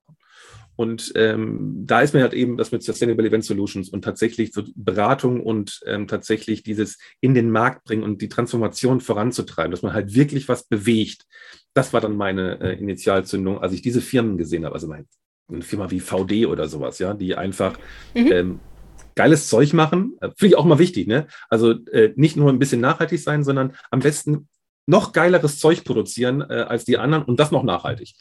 [0.76, 4.64] Und ähm, da ist mir halt eben das mit Sustainable Event Solutions und tatsächlich so
[4.76, 9.94] Beratung und ähm, tatsächlich dieses in den Markt bringen und die Transformation voranzutreiben, dass man
[9.94, 11.26] halt wirklich was bewegt.
[11.74, 14.76] Das war dann meine äh, Initialzündung, als ich diese Firmen gesehen habe.
[14.76, 15.06] Also meine,
[15.48, 17.78] eine Firma wie VD oder sowas, ja, die einfach
[18.16, 18.32] mhm.
[18.32, 18.60] ähm,
[19.16, 20.18] geiles Zeug machen.
[20.22, 21.28] Äh, Finde ich auch mal wichtig, ne?
[21.50, 24.48] Also äh, nicht nur ein bisschen nachhaltig sein, sondern am besten
[24.86, 28.14] noch geileres Zeug produzieren äh, als die anderen und das noch nachhaltig.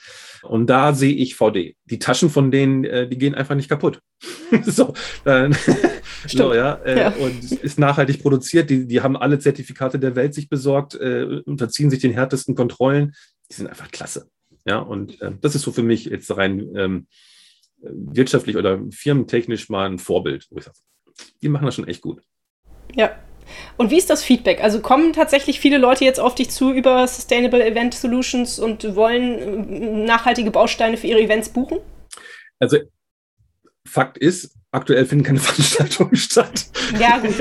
[0.42, 1.76] Und da sehe ich VD.
[1.84, 4.00] Die Taschen von denen, äh, die gehen einfach nicht kaputt.
[4.64, 4.94] so,
[5.24, 5.50] äh,
[6.26, 8.70] so, ja, äh, ja, Und ist nachhaltig produziert.
[8.70, 13.12] Die, die haben alle Zertifikate der Welt sich besorgt, äh, unterziehen sich den härtesten Kontrollen.
[13.50, 14.28] Die sind einfach klasse.
[14.64, 17.06] Ja, und äh, das ist so für mich jetzt rein ähm,
[17.78, 20.46] wirtschaftlich oder firmentechnisch mal ein Vorbild.
[20.50, 20.78] Wo ich sage,
[21.42, 22.22] die machen das schon echt gut.
[22.94, 23.16] Ja,
[23.76, 24.62] und wie ist das Feedback?
[24.62, 29.68] Also kommen tatsächlich viele Leute jetzt auf dich zu über Sustainable Event Solutions und wollen
[29.68, 31.78] äh, nachhaltige Bausteine für ihre Events buchen?
[32.58, 32.78] Also
[33.86, 36.66] Fakt ist, aktuell finden keine Veranstaltungen statt.
[36.98, 37.34] Ja, gut.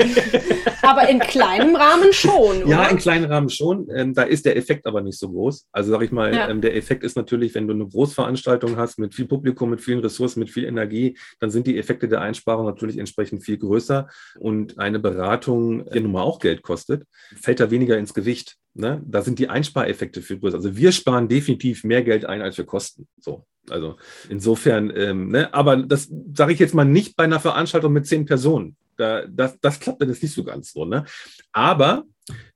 [0.82, 2.62] Aber in kleinem Rahmen schon.
[2.62, 2.68] Oder?
[2.68, 3.88] Ja, in kleinem Rahmen schon.
[3.94, 5.66] Ähm, da ist der Effekt aber nicht so groß.
[5.72, 6.48] Also sage ich mal, ja.
[6.48, 10.00] ähm, der Effekt ist natürlich, wenn du eine Großveranstaltung hast mit viel Publikum, mit vielen
[10.00, 14.08] Ressourcen, mit viel Energie, dann sind die Effekte der Einsparung natürlich entsprechend viel größer.
[14.38, 17.04] Und eine Beratung, die nun mal auch Geld kostet,
[17.40, 18.56] fällt da weniger ins Gewicht.
[18.74, 19.02] Ne?
[19.06, 20.56] Da sind die Einspareffekte viel größer.
[20.56, 23.06] Also wir sparen definitiv mehr Geld ein, als wir kosten.
[23.18, 23.46] So.
[23.70, 23.96] Also
[24.28, 25.52] insofern, ähm, ne?
[25.54, 28.76] aber das sage ich jetzt mal nicht bei einer Veranstaltung mit zehn Personen.
[28.96, 30.84] da, das, das klappt dann jetzt nicht so ganz so.
[30.84, 31.04] Ne?
[31.52, 32.04] Aber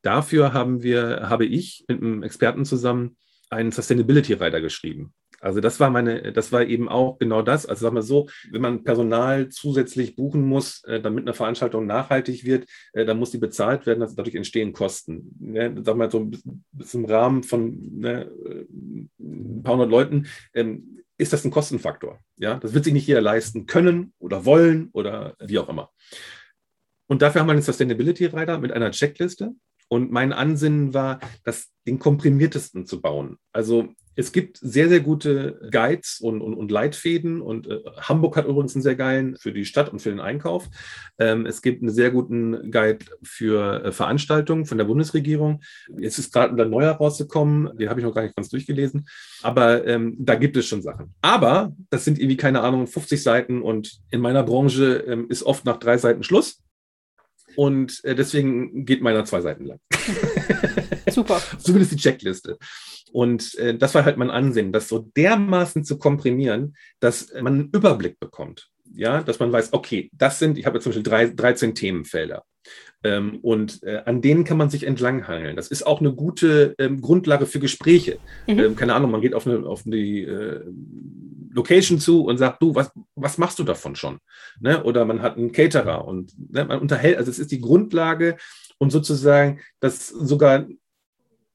[0.03, 3.17] dafür haben wir, habe ich mit einem Experten zusammen
[3.51, 5.13] einen Sustainability-Rider geschrieben.
[5.41, 7.67] Also das war meine, das war eben auch genau das.
[7.67, 12.45] Also sag mal so, wenn man Personal zusätzlich buchen muss, äh, damit eine Veranstaltung nachhaltig
[12.45, 14.03] wird, äh, dann muss die bezahlt werden.
[14.03, 15.37] Also dadurch entstehen Kosten.
[15.39, 15.75] Ne?
[15.85, 16.31] Sag mal so
[16.73, 18.31] bis, im Rahmen von ne,
[19.19, 22.19] ein paar hundert Leuten ähm, ist das ein Kostenfaktor.
[22.37, 25.91] Ja, das wird sich nicht jeder leisten können oder wollen oder wie auch immer.
[27.09, 29.55] Und dafür haben wir einen Sustainability Rider mit einer Checkliste.
[29.89, 33.39] Und mein Ansinnen war, das den komprimiertesten zu bauen.
[33.53, 38.47] Also es gibt sehr, sehr gute Guides und, und, und Leitfäden und äh, Hamburg hat
[38.47, 40.69] übrigens einen sehr geilen für die Stadt und für den Einkauf.
[41.19, 45.61] Ähm, es gibt einen sehr guten Guide für äh, Veranstaltungen von der Bundesregierung.
[45.99, 49.07] Jetzt ist gerade ein neuer rausgekommen, den habe ich noch gar nicht ganz durchgelesen,
[49.43, 51.15] aber ähm, da gibt es schon Sachen.
[51.21, 55.67] Aber das sind irgendwie, keine Ahnung, 50 Seiten und in meiner Branche ähm, ist oft
[55.67, 56.63] nach drei Seiten Schluss.
[57.57, 59.81] Und äh, deswegen geht meiner zwei Seiten lang.
[61.11, 61.41] Super.
[61.59, 62.59] Zumindest die Checkliste.
[63.13, 67.71] Und äh, das war halt mein Ansehen, das so dermaßen zu komprimieren, dass man einen
[67.73, 68.69] Überblick bekommt.
[68.93, 72.45] Ja, dass man weiß, okay, das sind, ich habe jetzt zum Beispiel drei, 13 Themenfelder.
[73.05, 75.57] Ähm, und äh, an denen kann man sich entlanghangeln.
[75.57, 78.19] Das ist auch eine gute ähm, Grundlage für Gespräche.
[78.47, 78.59] Mhm.
[78.59, 80.61] Ähm, keine Ahnung, man geht auf, eine, auf die äh,
[81.53, 84.19] Location zu und sagt, du, was, was machst du davon schon?
[84.61, 84.83] Ne?
[84.83, 88.37] Oder man hat einen Caterer und ne, man unterhält, also es ist die Grundlage
[88.79, 90.67] und sozusagen, dass sogar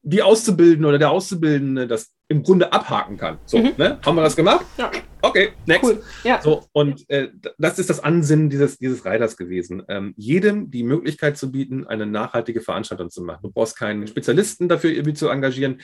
[0.02, 3.38] die Auszubildende oder der Auszubildende das im Grunde abhaken kann.
[3.44, 3.72] So, mhm.
[3.76, 3.98] ne?
[4.04, 4.64] Haben wir das gemacht?
[4.78, 4.90] Ja.
[5.20, 5.84] Okay, next.
[5.84, 6.02] Cool.
[6.24, 6.40] Ja.
[6.42, 9.82] So, und äh, das ist das Ansinnen dieses, dieses Reiters gewesen.
[9.88, 13.40] Ähm, jedem die Möglichkeit zu bieten, eine nachhaltige Veranstaltung zu machen.
[13.42, 15.80] Du brauchst keinen Spezialisten dafür irgendwie zu engagieren.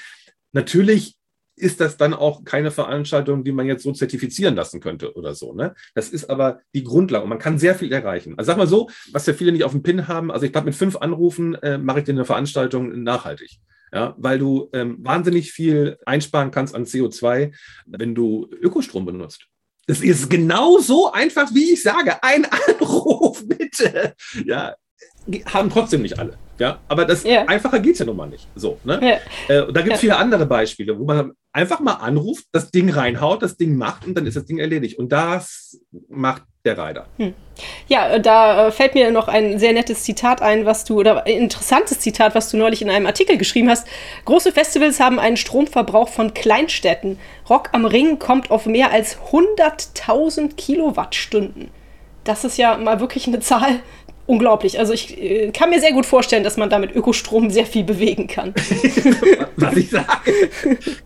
[0.52, 1.16] Natürlich
[1.54, 5.52] ist das dann auch keine Veranstaltung, die man jetzt so zertifizieren lassen könnte oder so.
[5.52, 5.74] Ne?
[5.94, 8.34] Das ist aber die Grundlage und man kann sehr viel erreichen.
[8.38, 10.66] Also sag mal so, was ja viele nicht auf dem Pin haben, also ich glaube,
[10.66, 13.58] mit fünf Anrufen äh, mache ich dir eine Veranstaltung nachhaltig.
[13.92, 17.52] Ja, weil du ähm, wahnsinnig viel einsparen kannst an CO2,
[17.86, 19.46] wenn du Ökostrom benutzt.
[19.86, 22.22] Es ist genau so einfach, wie ich sage.
[22.22, 24.14] Ein Anruf, bitte.
[24.44, 24.74] Ja,
[25.46, 26.36] haben trotzdem nicht alle.
[26.58, 27.44] Ja, aber das ja.
[27.46, 28.48] einfacher geht es ja nun mal nicht.
[28.54, 29.20] So, ne?
[29.48, 29.54] Ja.
[29.54, 30.08] Äh, da gibt es ja.
[30.08, 34.14] viele andere Beispiele, wo man einfach mal anruft, das Ding reinhaut, das Ding macht und
[34.14, 34.98] dann ist das Ding erledigt.
[34.98, 37.06] Und das macht der Reiter.
[37.16, 37.34] Hm.
[37.88, 41.24] Ja, äh, da äh, fällt mir noch ein sehr nettes Zitat ein, was du, oder
[41.24, 43.86] ein interessantes Zitat, was du neulich in einem Artikel geschrieben hast.
[44.24, 47.18] Große Festivals haben einen Stromverbrauch von Kleinstädten.
[47.48, 51.70] Rock am Ring kommt auf mehr als 100.000 Kilowattstunden.
[52.24, 53.80] Das ist ja mal wirklich eine Zahl,
[54.28, 54.78] unglaublich.
[54.78, 58.26] Also ich äh, kann mir sehr gut vorstellen, dass man damit Ökostrom sehr viel bewegen
[58.26, 58.54] kann.
[59.56, 60.32] Was ich sage.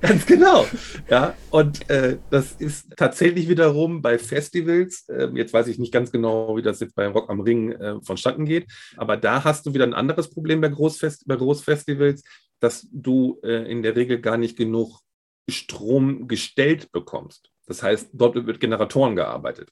[0.01, 0.67] Ganz genau.
[1.09, 6.11] Ja, und äh, das ist tatsächlich wiederum bei Festivals, äh, jetzt weiß ich nicht ganz
[6.11, 9.73] genau, wie das jetzt bei Rock am Ring äh, vonstatten geht, aber da hast du
[9.73, 12.25] wieder ein anderes Problem bei, Großfest bei Großfestivals,
[12.59, 15.01] dass du äh, in der Regel gar nicht genug
[15.49, 17.51] Strom gestellt bekommst.
[17.67, 19.71] Das heißt, dort wird mit Generatoren gearbeitet.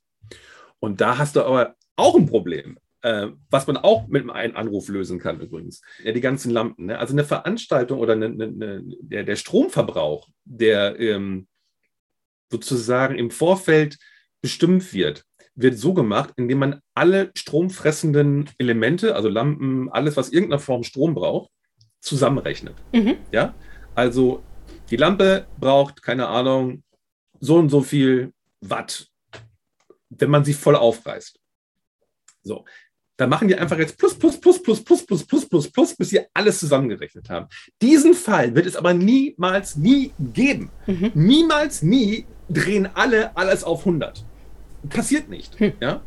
[0.79, 2.79] Und da hast du aber auch ein Problem.
[3.03, 5.81] Äh, was man auch mit einem Anruf lösen kann übrigens.
[6.05, 6.87] Ja, die ganzen Lampen.
[6.87, 6.99] Ne?
[6.99, 11.49] Also eine Veranstaltung oder eine, eine, eine, der, der, Stromverbrauch, der ähm,
[12.51, 13.99] sozusagen im Vorfeld
[14.43, 20.61] bestimmt wird, wird so gemacht, indem man alle stromfressenden Elemente, also Lampen, alles, was irgendeiner
[20.61, 21.51] Form Strom braucht,
[22.01, 22.75] zusammenrechnet.
[22.93, 23.17] Mhm.
[23.33, 23.55] Ja,
[23.95, 24.43] also
[24.91, 26.83] die Lampe braucht, keine Ahnung,
[27.39, 29.09] so und so viel Watt,
[30.11, 31.39] wenn man sie voll aufreißt.
[32.43, 32.65] So,
[33.21, 36.09] da machen die einfach jetzt plus, plus, plus, plus, plus, plus, plus, plus, plus, bis
[36.09, 37.49] sie alles zusammengerechnet haben.
[37.83, 40.71] Diesen Fall wird es aber niemals, nie geben.
[40.87, 41.11] Mhm.
[41.15, 44.25] Niemals, nie drehen alle alles auf 100.
[44.89, 45.61] Passiert nicht.
[45.61, 45.75] Hm.
[45.81, 46.01] Ja?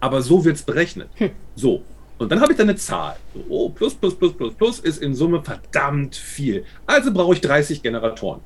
[0.00, 1.08] Aber so wird es berechnet.
[1.14, 1.30] Hm.
[1.54, 1.84] So.
[2.18, 3.16] Und dann habe ich da eine Zahl.
[3.48, 6.64] oh, plus, plus, plus, plus, plus ist in Summe verdammt viel.
[6.84, 8.40] Also brauche ich 30 Generatoren,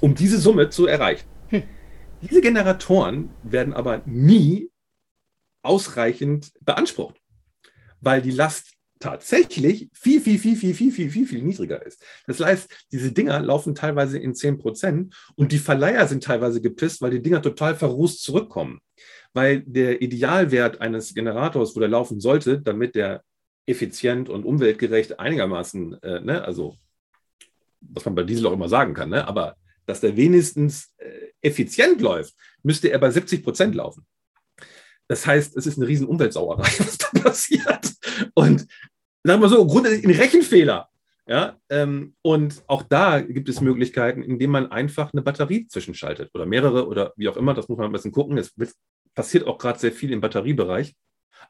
[0.00, 1.26] um diese Summe zu erreichen.
[1.50, 1.64] Hm.
[2.22, 4.70] Diese Generatoren werden aber nie
[5.62, 7.20] ausreichend beansprucht,
[8.00, 12.04] weil die Last tatsächlich viel, viel, viel, viel, viel, viel, viel, viel niedriger ist.
[12.26, 17.00] Das heißt, diese Dinger laufen teilweise in 10 Prozent und die Verleiher sind teilweise gepisst,
[17.00, 18.80] weil die Dinger total verrußt zurückkommen.
[19.32, 23.22] Weil der Idealwert eines Generators, wo der laufen sollte, damit der
[23.64, 26.76] effizient und umweltgerecht einigermaßen, äh, ne, also
[27.80, 32.00] was man bei Diesel auch immer sagen kann, ne, aber dass der wenigstens äh, effizient
[32.00, 34.04] läuft, müsste er bei 70 Prozent laufen.
[35.10, 37.94] Das heißt, es ist eine riesen Umweltsauerei, was da passiert.
[38.34, 38.64] Und
[39.24, 40.88] sagen wir so, grundsätzlich ein Rechenfehler.
[41.26, 46.46] Ja, ähm, und auch da gibt es Möglichkeiten, indem man einfach eine Batterie zwischenschaltet oder
[46.46, 48.38] mehrere oder wie auch immer, das muss man ein bisschen gucken.
[48.38, 48.54] Es
[49.12, 50.94] passiert auch gerade sehr viel im Batteriebereich.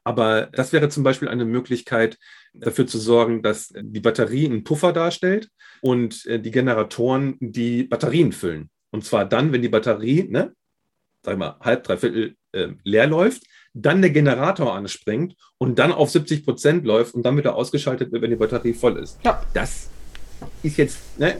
[0.03, 2.17] Aber das wäre zum Beispiel eine Möglichkeit,
[2.53, 5.49] dafür zu sorgen, dass die Batterie einen Puffer darstellt
[5.81, 8.71] und äh, die Generatoren die Batterien füllen.
[8.89, 10.55] Und zwar dann, wenn die Batterie, ne,
[11.23, 16.45] sag mal, halb, dreiviertel äh, leer läuft, dann der Generator anspringt und dann auf 70
[16.45, 19.19] Prozent läuft und dann wieder ausgeschaltet wird, wenn die Batterie voll ist.
[19.23, 19.41] Ja.
[19.53, 19.89] Das
[20.63, 21.37] ist jetzt ne,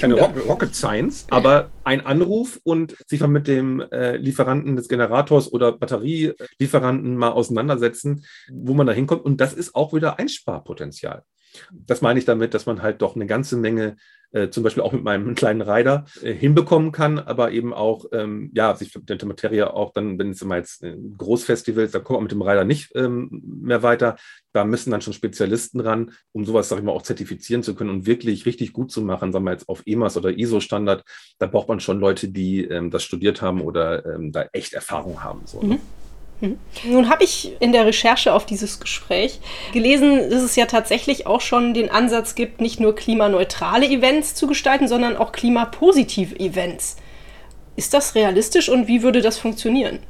[0.00, 5.52] keine Rocket Science, aber ein Anruf und sich mal mit dem äh, Lieferanten des Generators
[5.52, 9.24] oder Batterielieferanten mal auseinandersetzen, wo man da hinkommt.
[9.24, 11.22] Und das ist auch wieder Einsparpotenzial.
[11.70, 13.96] Das meine ich damit, dass man halt doch eine ganze Menge
[14.30, 18.50] äh, zum Beispiel auch mit meinem kleinen Rider äh, hinbekommen kann, aber eben auch, ähm,
[18.54, 20.84] ja, sich mit der Materie auch dann, wenn es immer jetzt
[21.16, 24.16] Großfestivals, da kommt man mit dem Rider nicht ähm, mehr weiter.
[24.52, 27.90] Da müssen dann schon Spezialisten ran, um sowas, sag ich mal, auch zertifizieren zu können
[27.90, 31.04] und wirklich richtig gut zu machen, sagen wir jetzt auf EMAS oder ISO-Standard.
[31.38, 35.22] Da braucht man schon Leute, die ähm, das studiert haben oder ähm, da echt Erfahrung
[35.22, 35.42] haben.
[35.46, 35.66] So, ne?
[35.66, 35.72] mhm.
[35.72, 35.80] Hm.
[36.40, 39.40] Nun habe ich in der Recherche auf dieses Gespräch
[39.72, 44.46] gelesen, dass es ja tatsächlich auch schon den Ansatz gibt, nicht nur klimaneutrale Events zu
[44.46, 46.96] gestalten, sondern auch klimapositive Events.
[47.74, 50.00] Ist das realistisch und wie würde das funktionieren?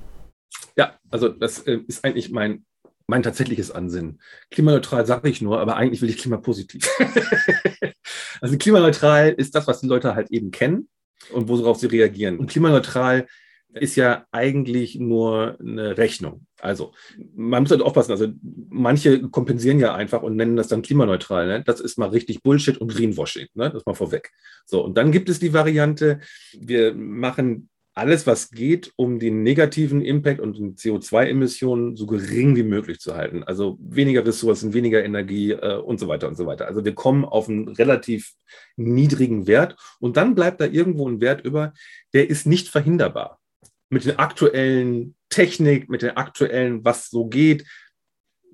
[0.77, 2.65] Ja, also das äh, ist eigentlich mein,
[3.07, 4.21] mein tatsächliches Ansinnen.
[4.51, 6.89] Klimaneutral sage ich nur, aber eigentlich will ich klimapositiv.
[8.41, 10.89] also klimaneutral ist das, was die Leute halt eben kennen
[11.33, 12.39] und worauf sie reagieren.
[12.39, 13.27] Und klimaneutral
[13.75, 16.47] ist ja eigentlich nur eine Rechnung.
[16.61, 16.93] Also
[17.35, 18.13] man muss halt aufpassen.
[18.13, 18.29] Also
[18.69, 21.47] manche kompensieren ja einfach und nennen das dann klimaneutral.
[21.47, 21.63] Ne?
[21.65, 23.49] Das ist mal richtig Bullshit und Greenwashing.
[23.55, 23.71] Ne?
[23.71, 24.33] Das mal vorweg.
[24.65, 26.21] So und dann gibt es die Variante:
[26.59, 32.63] Wir machen alles, was geht, um den negativen Impact und die CO2-Emissionen so gering wie
[32.63, 33.43] möglich zu halten.
[33.43, 36.69] Also weniger Ressourcen, weniger Energie äh, und so weiter und so weiter.
[36.69, 38.35] Also wir kommen auf einen relativ
[38.77, 41.73] niedrigen Wert und dann bleibt da irgendwo ein Wert über,
[42.15, 43.41] der ist nicht verhinderbar
[43.91, 47.67] mit der aktuellen Technik, mit der aktuellen, was so geht.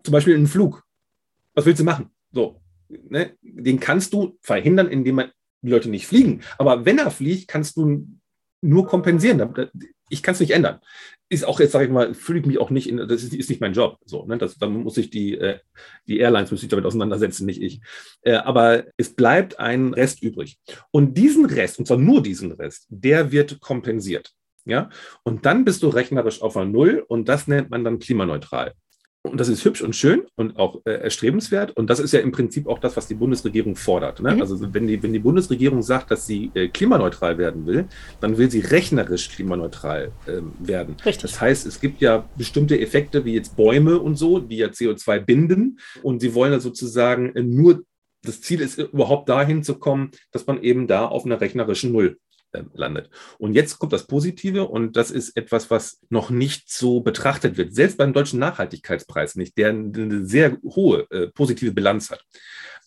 [0.02, 0.82] Zum Beispiel einen Flug.
[1.54, 2.10] Was willst du machen?
[2.32, 3.36] So, ne?
[3.42, 5.30] Den kannst du verhindern, indem man
[5.62, 6.42] die Leute nicht fliegen.
[6.58, 8.06] Aber wenn er fliegt, kannst du
[8.60, 9.70] nur kompensieren.
[10.10, 10.80] Ich kann es nicht ändern.
[11.28, 13.48] Ist auch jetzt, sage ich mal, fühle ich mich auch nicht in, das ist, ist
[13.48, 13.98] nicht mein Job.
[14.04, 14.36] So, ne?
[14.36, 15.58] das, dann muss ich die, äh,
[16.06, 17.80] die Airlines muss ich damit auseinandersetzen, nicht ich.
[18.22, 20.58] Äh, aber es bleibt ein Rest übrig.
[20.90, 24.34] Und diesen Rest, und zwar nur diesen Rest, der wird kompensiert.
[24.64, 24.90] Ja?
[25.22, 28.72] Und dann bist du rechnerisch auf einer Null und das nennt man dann klimaneutral.
[29.26, 31.74] Und das ist hübsch und schön und auch äh, erstrebenswert.
[31.74, 34.20] Und das ist ja im Prinzip auch das, was die Bundesregierung fordert.
[34.20, 34.34] Ne?
[34.34, 34.40] Mhm.
[34.42, 37.86] Also wenn die, wenn die Bundesregierung sagt, dass sie äh, klimaneutral werden will,
[38.20, 40.96] dann will sie rechnerisch klimaneutral äh, werden.
[41.06, 41.22] Richtig.
[41.22, 45.20] Das heißt, es gibt ja bestimmte Effekte wie jetzt Bäume und so, die ja CO2
[45.20, 45.78] binden.
[46.02, 47.82] Und sie wollen ja sozusagen nur
[48.24, 52.16] das Ziel ist überhaupt dahin zu kommen, dass man eben da auf einer rechnerischen Null
[52.16, 52.23] ähm,
[52.72, 53.10] landet.
[53.38, 57.74] Und jetzt kommt das Positive und das ist etwas, was noch nicht so betrachtet wird,
[57.74, 62.24] selbst beim deutschen Nachhaltigkeitspreis nicht, der eine sehr hohe äh, positive Bilanz hat.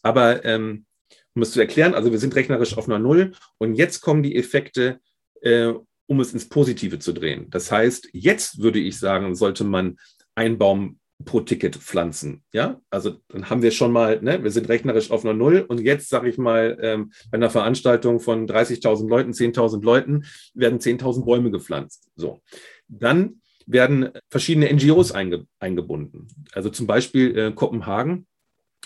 [0.01, 0.85] Aber ähm,
[1.33, 4.35] um es zu erklären, also wir sind rechnerisch auf einer Null und jetzt kommen die
[4.35, 4.99] Effekte,
[5.41, 5.71] äh,
[6.07, 7.49] um es ins Positive zu drehen.
[7.49, 9.97] Das heißt, jetzt würde ich sagen, sollte man
[10.35, 12.43] einen Baum pro Ticket pflanzen.
[12.51, 15.81] Ja, also dann haben wir schon mal, ne, wir sind rechnerisch auf einer Null und
[15.81, 21.25] jetzt sage ich mal, ähm, bei einer Veranstaltung von 30.000 Leuten, 10.000 Leuten werden 10.000
[21.25, 22.09] Bäume gepflanzt.
[22.15, 22.41] So,
[22.87, 26.27] dann werden verschiedene NGOs einge eingebunden.
[26.53, 28.27] Also zum Beispiel äh, Kopenhagen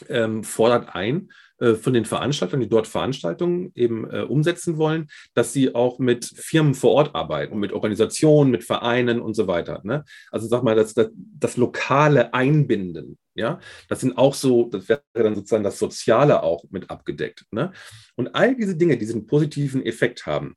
[0.09, 1.29] ähm, fordert ein,
[1.61, 6.25] äh, von den Veranstaltern, die dort Veranstaltungen eben äh, umsetzen wollen, dass sie auch mit
[6.25, 9.81] Firmen vor Ort arbeiten, mit Organisationen, mit Vereinen und so weiter.
[9.83, 10.03] Ne?
[10.31, 15.03] Also sag mal, das, das, das lokale Einbinden, ja, das sind auch so, das wäre
[15.13, 17.45] dann sozusagen das Soziale auch mit abgedeckt.
[17.51, 17.71] Ne?
[18.15, 20.55] Und all diese Dinge, die diesen positiven Effekt haben,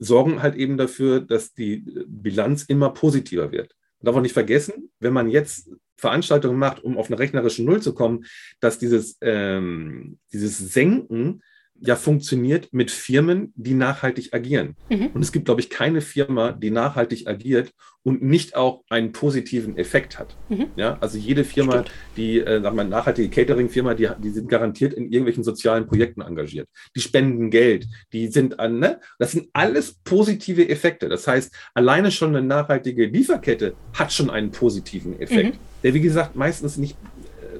[0.00, 3.76] sorgen halt eben dafür, dass die Bilanz immer positiver wird.
[4.00, 7.82] Man darf auch nicht vergessen, wenn man jetzt Veranstaltungen macht, um auf eine rechnerische Null
[7.82, 8.24] zu kommen,
[8.60, 11.42] dass dieses, ähm, dieses Senken
[11.80, 14.76] ja funktioniert mit Firmen, die nachhaltig agieren.
[14.88, 15.08] Mhm.
[15.14, 19.76] Und es gibt, glaube ich, keine Firma, die nachhaltig agiert und nicht auch einen positiven
[19.76, 20.36] Effekt hat.
[20.48, 20.66] Mhm.
[20.76, 21.90] Ja, also jede Firma, Stimmt.
[22.16, 26.68] die, äh, sagen wir, nachhaltige Catering-Firma, die, die sind garantiert in irgendwelchen sozialen Projekten engagiert.
[26.96, 29.00] Die spenden Geld, die sind an, ne?
[29.18, 31.08] Das sind alles positive Effekte.
[31.08, 35.60] Das heißt, alleine schon eine nachhaltige Lieferkette hat schon einen positiven Effekt, mhm.
[35.82, 36.96] der, wie gesagt, meistens nicht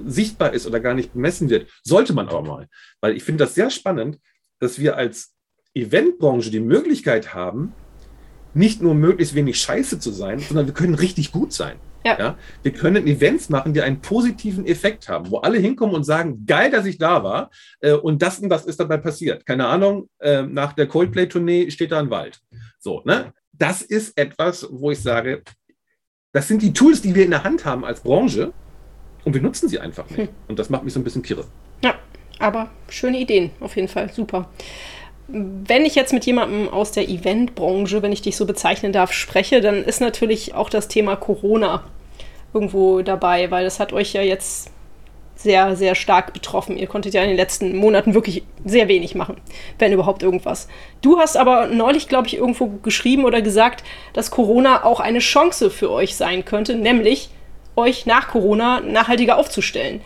[0.06, 1.70] sichtbar ist oder gar nicht bemessen wird.
[1.82, 2.68] Sollte man aber mal.
[3.00, 4.18] Weil ich finde das sehr spannend,
[4.58, 5.34] dass wir als
[5.74, 7.72] Eventbranche die Möglichkeit haben,
[8.54, 11.78] nicht nur möglichst wenig Scheiße zu sein, sondern wir können richtig gut sein.
[12.04, 12.18] Ja.
[12.18, 12.38] ja.
[12.62, 16.70] Wir können Events machen, die einen positiven Effekt haben, wo alle hinkommen und sagen, geil,
[16.70, 17.50] dass ich da war
[17.80, 19.44] äh, und das und das ist dabei passiert.
[19.44, 22.40] Keine Ahnung, äh, nach der Coldplay-Tournee steht da ein Wald.
[22.78, 23.32] So, ne?
[23.52, 25.42] Das ist etwas, wo ich sage,
[26.32, 28.52] Das sind die Tools, die wir in der Hand haben als Branche
[29.24, 30.18] und wir nutzen sie einfach nicht.
[30.18, 30.28] Hm.
[30.48, 31.44] Und das macht mich so ein bisschen kirre.
[31.82, 31.94] Ja,
[32.38, 34.48] aber schöne Ideen, auf jeden Fall, super.
[35.28, 39.60] Wenn ich jetzt mit jemandem aus der Eventbranche, wenn ich dich so bezeichnen darf, spreche,
[39.60, 41.84] dann ist natürlich auch das Thema Corona
[42.52, 44.70] irgendwo dabei, weil das hat euch ja jetzt
[45.42, 46.76] sehr, sehr stark betroffen.
[46.76, 49.36] Ihr konntet ja in den letzten Monaten wirklich sehr wenig machen,
[49.78, 50.68] wenn überhaupt irgendwas.
[51.00, 55.70] Du hast aber neulich, glaube ich, irgendwo geschrieben oder gesagt, dass Corona auch eine Chance
[55.70, 57.30] für euch sein könnte, nämlich
[57.76, 60.00] euch nach Corona nachhaltiger aufzustellen.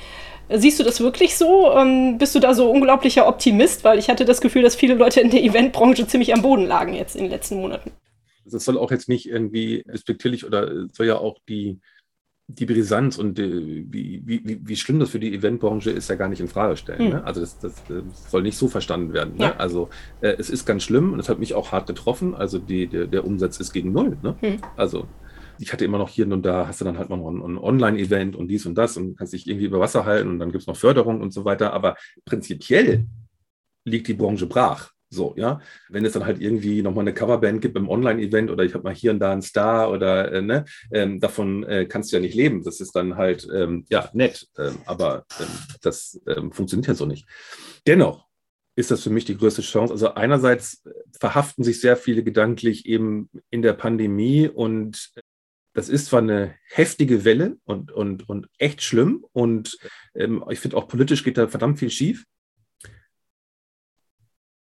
[0.51, 1.73] Siehst du das wirklich so?
[1.73, 3.83] Ähm, bist du da so unglaublicher Optimist?
[3.85, 6.95] Weil ich hatte das Gefühl, dass viele Leute in der Eventbranche ziemlich am Boden lagen
[6.95, 7.93] jetzt in den letzten Monaten.
[8.45, 11.81] Das soll auch jetzt nicht irgendwie respektierlich oder soll ja auch die,
[12.47, 16.29] die Brisanz und die, wie, wie, wie schlimm das für die Eventbranche ist, ja gar
[16.29, 16.99] nicht in Frage stellen.
[16.99, 17.09] Hm.
[17.09, 17.25] Ne?
[17.25, 19.37] Also das, das, das, soll nicht so verstanden werden.
[19.39, 19.45] Ne?
[19.45, 19.57] Ja.
[19.57, 19.89] Also
[20.21, 22.35] äh, es ist ganz schlimm und es hat mich auch hart getroffen.
[22.35, 24.19] Also die, der, der Umsatz ist gegen null.
[24.23, 24.37] Ne?
[24.41, 24.59] Hm.
[24.77, 25.07] Also
[25.59, 28.37] ich hatte immer noch hier und da, hast du dann halt noch ein, ein Online-Event
[28.37, 30.67] und dies und das und kannst dich irgendwie über Wasser halten und dann gibt es
[30.67, 31.73] noch Förderung und so weiter.
[31.73, 33.07] Aber prinzipiell
[33.85, 34.91] liegt die Branche brach.
[35.11, 35.61] So, ja.
[35.89, 38.95] Wenn es dann halt irgendwie nochmal eine Coverband gibt im Online-Event oder ich habe mal
[38.95, 42.35] hier und da einen Star oder äh, ne, ähm, davon äh, kannst du ja nicht
[42.35, 42.65] leben.
[42.65, 44.49] Das ist dann halt, ähm, ja, nett.
[44.59, 45.47] Ähm, aber ähm,
[45.83, 47.27] das ähm, funktioniert ja so nicht.
[47.87, 48.27] Dennoch
[48.77, 49.93] ist das für mich die größte Chance.
[49.93, 50.83] Also einerseits
[51.19, 55.13] verhaften sich sehr viele gedanklich eben in der Pandemie und
[55.75, 59.77] das ist zwar eine heftige Welle und, und, und echt schlimm und
[60.14, 62.25] ähm, ich finde auch politisch geht da verdammt viel schief.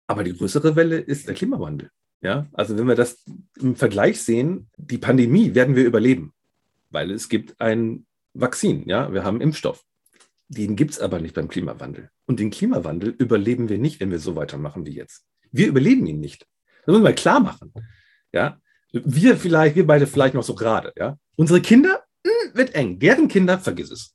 [0.06, 1.90] Aber die größere Welle ist der Klimawandel.
[2.20, 3.24] Ja, also wenn wir das
[3.58, 6.32] im Vergleich sehen, die Pandemie werden wir überleben,
[6.90, 9.84] weil es gibt ein Vakzin, ja, wir haben Impfstoff.
[10.48, 12.10] Den gibt es aber nicht beim Klimawandel.
[12.26, 15.26] Und den Klimawandel überleben wir nicht, wenn wir so weitermachen wie jetzt.
[15.52, 16.46] Wir überleben ihn nicht.
[16.84, 17.72] Das müssen wir klar machen.
[18.32, 18.60] Ja,
[18.92, 20.92] wir vielleicht, wir beide vielleicht noch so gerade.
[20.96, 22.98] Ja, unsere Kinder mh, hm, wird eng.
[22.98, 24.14] Deren Kinder, vergiss es.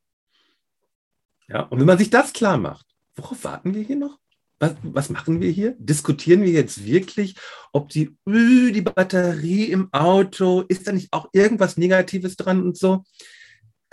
[1.48, 4.18] Ja, und wenn man sich das klar macht, worauf warten wir hier noch?
[4.64, 5.76] was, was machen wir hier?
[5.78, 7.36] Diskutieren wir jetzt wirklich,
[7.72, 13.04] ob die, die Batterie im Auto, ist da nicht auch irgendwas Negatives dran und so?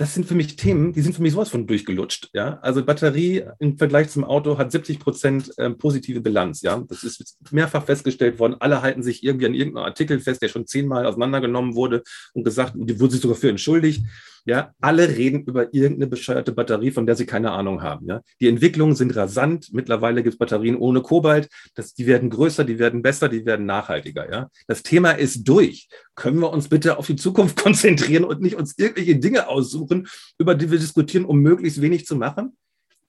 [0.01, 2.31] Das sind für mich Themen, die sind für mich sowas von durchgelutscht.
[2.33, 2.59] Ja?
[2.63, 6.63] Also Batterie im Vergleich zum Auto hat 70 Prozent ähm, positive Bilanz.
[6.63, 6.83] Ja?
[6.89, 8.57] Das ist mehrfach festgestellt worden.
[8.61, 12.73] Alle halten sich irgendwie an irgendeinem Artikel fest, der schon zehnmal auseinandergenommen wurde und gesagt,
[12.77, 14.03] die wurde sich sogar für entschuldigt.
[14.45, 18.07] Ja, alle reden über irgendeine bescheuerte Batterie, von der sie keine Ahnung haben.
[18.07, 19.69] Ja, die Entwicklungen sind rasant.
[19.73, 21.49] Mittlerweile gibt es Batterien ohne Kobalt.
[21.75, 24.31] Das, die werden größer, die werden besser, die werden nachhaltiger.
[24.31, 25.89] Ja, das Thema ist durch.
[26.15, 30.55] Können wir uns bitte auf die Zukunft konzentrieren und nicht uns irgendwelche Dinge aussuchen, über
[30.55, 32.57] die wir diskutieren, um möglichst wenig zu machen?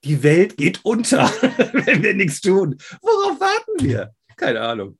[0.03, 1.25] Die Welt geht unter,
[1.85, 2.77] wenn wir nichts tun.
[3.01, 4.13] Worauf warten wir?
[4.35, 4.97] Keine Ahnung.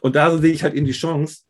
[0.00, 1.44] Und da sehe ich halt eben die Chance,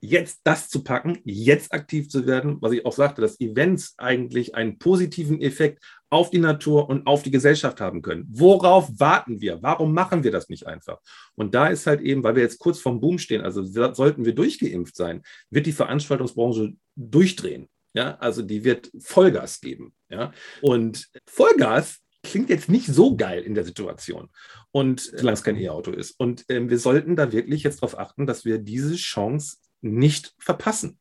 [0.00, 4.54] jetzt das zu packen, jetzt aktiv zu werden, was ich auch sagte, dass Events eigentlich
[4.54, 8.26] einen positiven Effekt auf die Natur und auf die Gesellschaft haben können.
[8.30, 9.62] Worauf warten wir?
[9.62, 10.98] Warum machen wir das nicht einfach?
[11.36, 14.34] Und da ist halt eben, weil wir jetzt kurz vorm Boom stehen, also sollten wir
[14.34, 17.68] durchgeimpft sein, wird die Veranstaltungsbranche durchdrehen.
[17.92, 19.92] Ja, also die wird Vollgas geben.
[20.08, 20.32] Ja,
[20.62, 24.28] und Vollgas klingt jetzt nicht so geil in der Situation.
[24.72, 26.12] Und solange es kein E-Auto ist.
[26.18, 30.98] Und äh, wir sollten da wirklich jetzt darauf achten, dass wir diese Chance nicht verpassen.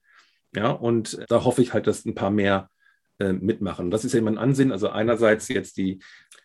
[0.55, 2.69] Ja, und da hoffe ich halt, dass ein paar mehr
[3.19, 3.91] äh, mitmachen.
[3.91, 4.71] Das ist ja mein Ansehen.
[4.71, 5.99] Also einerseits jetzt die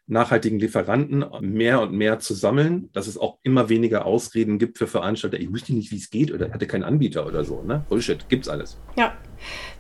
[0.07, 4.87] nachhaltigen Lieferanten mehr und mehr zu sammeln, dass es auch immer weniger Ausreden gibt für
[4.87, 5.39] Veranstalter.
[5.39, 7.63] Ich wusste nicht, wie es geht oder hatte keinen Anbieter oder so.
[7.63, 7.85] Ne?
[7.89, 8.77] Bullshit, gibt's alles.
[8.97, 9.15] Ja.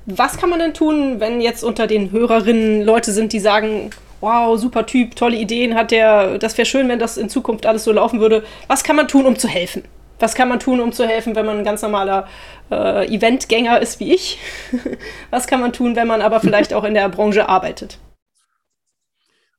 [0.07, 3.91] Was kann man denn tun, wenn jetzt unter den Hörerinnen Leute sind, die sagen,
[4.21, 7.85] wow, super Typ, tolle Ideen hat der, das wäre schön, wenn das in Zukunft alles
[7.85, 8.45] so laufen würde.
[8.69, 9.83] Was kann man tun, um zu helfen?
[10.19, 12.29] Was kann man tun, um zu helfen, wenn man ein ganz normaler
[12.71, 14.39] äh, Eventgänger ist wie ich?
[15.31, 17.99] Was kann man tun, wenn man aber vielleicht auch in der Branche arbeitet?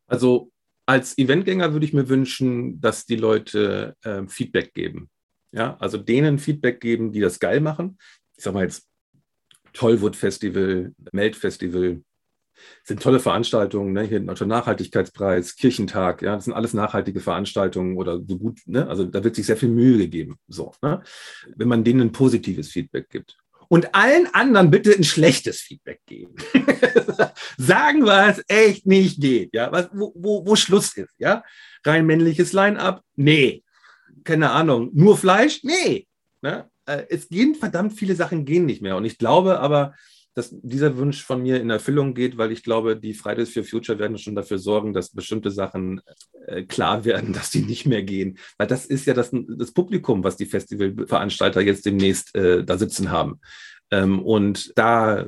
[0.07, 0.49] Also
[0.85, 5.09] als Eventgänger würde ich mir wünschen, dass die Leute äh, Feedback geben.
[5.51, 7.97] Ja, also denen Feedback geben, die das geil machen.
[8.37, 8.87] Ich sag mal jetzt
[9.73, 12.01] Tollwood Festival, Melt Festival,
[12.83, 14.03] sind tolle Veranstaltungen, ne?
[14.03, 18.87] hier der Nachhaltigkeitspreis, Kirchentag, ja, das sind alles nachhaltige Veranstaltungen oder so gut, ne?
[18.87, 21.01] also da wird sich sehr viel Mühe gegeben, so, ne?
[21.55, 23.37] wenn man denen ein positives Feedback gibt.
[23.67, 26.35] Und allen anderen bitte ein schlechtes Feedback geben.
[27.57, 31.43] Sagen, was echt nicht geht, ja, was, wo, wo, wo Schluss ist, ja.
[31.83, 33.03] Rein männliches Line-up?
[33.15, 33.63] Nee.
[34.23, 34.91] Keine Ahnung.
[34.93, 35.63] Nur Fleisch?
[35.63, 36.07] Nee.
[36.41, 36.69] Ne?
[36.85, 38.97] Äh, es gehen verdammt viele Sachen gehen nicht mehr.
[38.97, 39.95] Und ich glaube aber,
[40.35, 43.97] dass dieser Wunsch von mir in Erfüllung geht, weil ich glaube, die Fridays for Future
[43.97, 46.01] werden schon dafür sorgen, dass bestimmte Sachen
[46.45, 48.37] äh, klar werden, dass die nicht mehr gehen.
[48.57, 53.11] Weil das ist ja das, das Publikum, was die Festivalveranstalter jetzt demnächst äh, da sitzen
[53.11, 53.39] haben.
[53.91, 55.25] Ähm, und da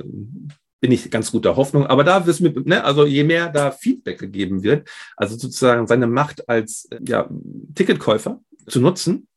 [0.80, 1.86] bin ich ganz guter Hoffnung.
[1.86, 6.06] Aber da wissen wir, ne, also je mehr da Feedback gegeben wird, also sozusagen seine
[6.06, 7.28] Macht als ja,
[7.74, 9.27] Ticketkäufer zu nutzen,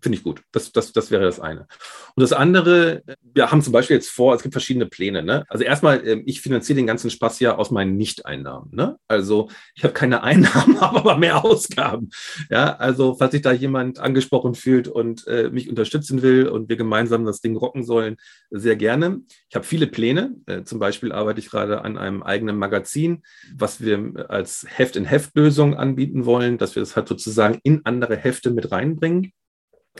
[0.00, 0.42] finde ich gut.
[0.52, 1.66] Das, das, das wäre das eine.
[2.14, 5.22] Und das andere, wir haben zum Beispiel jetzt vor, es gibt verschiedene Pläne.
[5.22, 5.44] Ne?
[5.48, 8.70] Also erstmal, ähm, ich finanziere den ganzen Spaß ja aus meinen Nicht-Einnahmen.
[8.72, 8.96] Ne?
[9.08, 12.10] Also ich habe keine Einnahmen, habe aber mehr Ausgaben.
[12.50, 16.76] Ja, also falls sich da jemand angesprochen fühlt und äh, mich unterstützen will und wir
[16.76, 18.16] gemeinsam das Ding rocken sollen,
[18.50, 19.20] sehr gerne.
[19.48, 20.36] Ich habe viele Pläne.
[20.46, 23.22] Äh, zum Beispiel arbeite ich gerade an einem eigenen Magazin,
[23.54, 28.70] was wir als Heft-in-Heft-Lösung anbieten wollen, dass wir es halt sozusagen in andere Hefte mit
[28.70, 29.32] reinbringen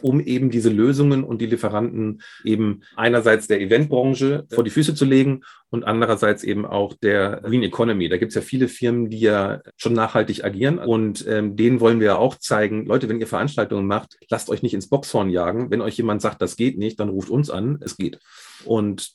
[0.02, 5.04] um eben diese Lösungen und die Lieferanten eben einerseits der Eventbranche vor die Füße zu
[5.04, 8.08] legen und andererseits eben auch der Green Economy.
[8.08, 12.00] Da gibt es ja viele Firmen, die ja schon nachhaltig agieren und ähm, denen wollen
[12.00, 15.70] wir ja auch zeigen, Leute, wenn ihr Veranstaltungen macht, lasst euch nicht ins Boxhorn jagen.
[15.70, 18.18] Wenn euch jemand sagt, das geht nicht, dann ruft uns an, es geht.
[18.64, 19.12] Und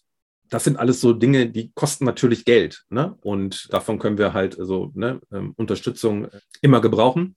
[0.49, 2.84] das sind alles so Dinge, die kosten natürlich Geld.
[2.89, 3.17] Ne?
[3.21, 6.28] Und davon können wir halt also ne, ähm, Unterstützung
[6.61, 7.36] immer gebrauchen.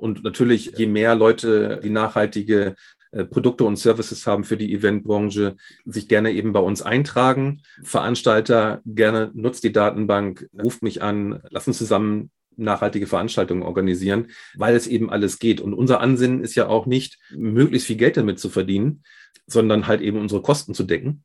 [0.00, 2.74] Und natürlich, je mehr Leute die nachhaltige
[3.12, 7.62] äh, Produkte und Services haben für die Eventbranche, sich gerne eben bei uns eintragen.
[7.82, 14.74] Veranstalter gerne nutzt die Datenbank, ruft mich an, lass uns zusammen nachhaltige Veranstaltungen organisieren, weil
[14.74, 15.60] es eben alles geht.
[15.60, 19.02] Und unser Ansinnen ist ja auch nicht, möglichst viel Geld damit zu verdienen,
[19.46, 21.24] sondern halt eben unsere Kosten zu decken.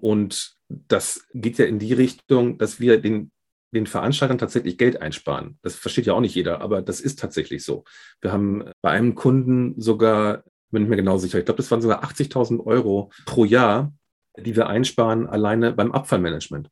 [0.00, 3.30] Und das geht ja in die Richtung, dass wir den
[3.74, 5.58] den Veranstaltern tatsächlich Geld einsparen.
[5.62, 7.84] Das versteht ja auch nicht jeder, aber das ist tatsächlich so.
[8.20, 11.82] Wir haben bei einem Kunden sogar, bin ich mir genau sicher, ich glaube, das waren
[11.82, 13.92] sogar 80.000 Euro pro Jahr,
[14.38, 16.70] die wir einsparen alleine beim Abfallmanagement.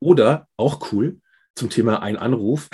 [0.00, 1.20] Oder, auch cool,
[1.54, 2.68] zum Thema ein Anruf,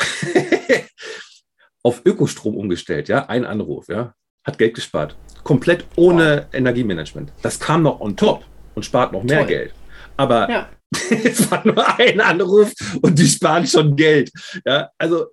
[1.82, 4.14] auf Ökostrom umgestellt, ja, ein Anruf, ja,
[4.45, 5.16] hat Geld gespart.
[5.45, 6.55] Komplett ohne wow.
[6.55, 7.32] Energiemanagement.
[7.43, 9.49] Das kam noch on top und spart noch mehr Toll.
[9.49, 9.74] Geld.
[10.16, 10.70] Aber ja.
[11.10, 14.30] es war nur ein Anruf und die sparen schon Geld.
[14.64, 15.26] Ja, also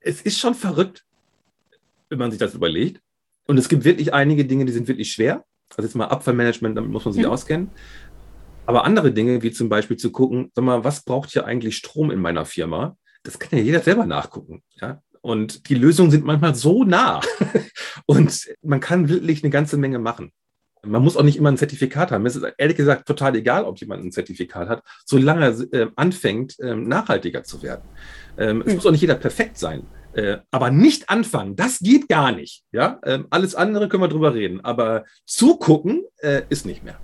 [0.00, 1.04] es ist schon verrückt,
[2.08, 3.00] wenn man sich das überlegt.
[3.46, 5.44] Und es gibt wirklich einige Dinge, die sind wirklich schwer.
[5.70, 7.30] Also jetzt mal Abfallmanagement, damit muss man sich mhm.
[7.30, 7.70] auskennen.
[8.66, 12.10] Aber andere Dinge, wie zum Beispiel zu gucken, sag mal, was braucht hier eigentlich Strom
[12.10, 12.96] in meiner Firma?
[13.22, 14.62] Das kann ja jeder selber nachgucken.
[14.80, 15.02] Ja?
[15.20, 17.20] Und die Lösungen sind manchmal so nah.
[18.06, 20.32] Und man kann wirklich eine ganze Menge machen.
[20.86, 22.26] Man muss auch nicht immer ein Zertifikat haben.
[22.26, 26.58] Es ist ehrlich gesagt total egal, ob jemand ein Zertifikat hat, solange er äh, anfängt,
[26.60, 27.82] äh, nachhaltiger zu werden.
[28.38, 28.62] Ähm, mhm.
[28.62, 28.74] Es hm.
[28.76, 29.86] muss auch nicht jeder perfekt sein.
[30.14, 32.62] Äh, aber nicht anfangen, das geht gar nicht.
[32.70, 33.00] Ja?
[33.04, 34.64] Ähm, alles andere können wir drüber reden.
[34.64, 36.98] Aber zugucken äh, ist nicht mehr.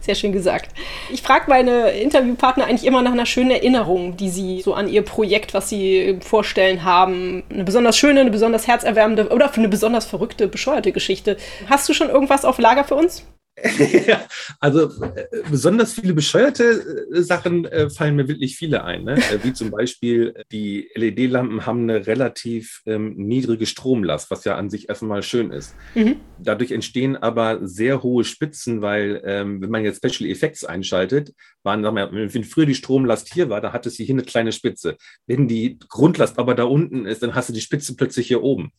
[0.00, 0.70] Sehr schön gesagt.
[1.12, 5.02] Ich frage meine Interviewpartner eigentlich immer nach einer schönen Erinnerung, die sie so an ihr
[5.02, 7.42] Projekt, was sie vorstellen haben.
[7.50, 11.36] Eine besonders schöne, eine besonders herzerwärmende oder eine besonders verrückte, bescheuerte Geschichte.
[11.68, 13.24] Hast du schon irgendwas auf Lager für uns?
[14.60, 19.04] also äh, besonders viele bescheuerte äh, Sachen äh, fallen mir wirklich viele ein.
[19.04, 19.18] Ne?
[19.42, 24.88] Wie zum Beispiel, die LED-Lampen haben eine relativ ähm, niedrige Stromlast, was ja an sich
[24.88, 25.74] erstmal schön ist.
[25.94, 26.16] Mhm.
[26.38, 31.32] Dadurch entstehen aber sehr hohe Spitzen, weil ähm, wenn man jetzt Special Effects einschaltet,
[31.62, 34.52] waren, sagen wir, wenn früher die Stromlast hier war, da hatte sie hier eine kleine
[34.52, 34.96] Spitze.
[35.26, 38.72] Wenn die Grundlast aber da unten ist, dann hast du die Spitze plötzlich hier oben.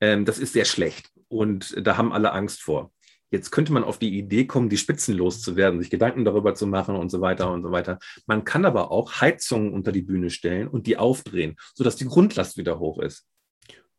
[0.00, 2.92] Ähm, das ist sehr schlecht und da haben alle Angst vor.
[3.32, 6.96] Jetzt könnte man auf die Idee kommen, die Spitzen loszuwerden, sich Gedanken darüber zu machen
[6.96, 7.98] und so weiter und so weiter.
[8.26, 12.58] Man kann aber auch Heizungen unter die Bühne stellen und die aufdrehen, sodass die Grundlast
[12.58, 13.24] wieder hoch ist.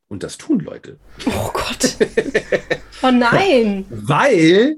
[0.08, 1.00] Und das tun Leute.
[1.26, 1.98] Oh Gott.
[3.06, 3.84] Oh nein.
[3.90, 4.78] Weil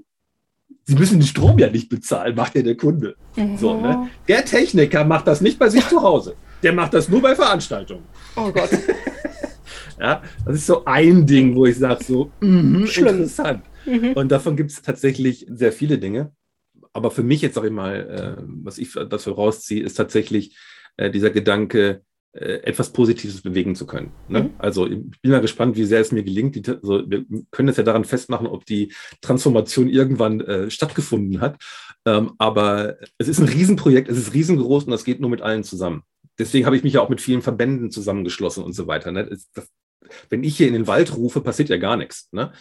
[0.84, 3.16] sie müssen den Strom ja nicht bezahlen, macht ja der Kunde.
[3.36, 3.56] Mhm.
[3.56, 4.10] So, ne?
[4.28, 6.36] Der Techniker macht das nicht bei sich zu Hause.
[6.64, 8.06] Der macht das nur bei Veranstaltungen.
[8.36, 8.72] Oh Gott.
[10.00, 13.62] ja, das ist so ein Ding, wo ich sage, so, mh, interessant.
[13.86, 14.14] Mhm.
[14.14, 16.34] Und davon gibt es tatsächlich sehr viele Dinge.
[16.94, 20.58] Aber für mich jetzt, sage ich mal, äh, was ich dafür rausziehe, ist tatsächlich
[20.98, 22.02] äh, dieser Gedanke,
[22.36, 24.12] äh, etwas Positives bewegen zu können.
[24.28, 24.44] Ne?
[24.44, 24.50] Mhm.
[24.58, 26.56] Also ich bin mal gespannt, wie sehr es mir gelingt.
[26.56, 31.58] Die, also, wir können es ja daran festmachen, ob die Transformation irgendwann äh, stattgefunden hat.
[32.06, 35.64] Ähm, aber es ist ein Riesenprojekt, es ist riesengroß und das geht nur mit allen
[35.64, 36.04] zusammen.
[36.38, 39.14] Deswegen habe ich mich ja auch mit vielen Verbänden zusammengeschlossen und so weiter.
[39.14, 39.30] Ne?
[39.54, 39.70] Das,
[40.30, 42.28] wenn ich hier in den Wald rufe, passiert ja gar nichts.
[42.34, 42.52] Ne?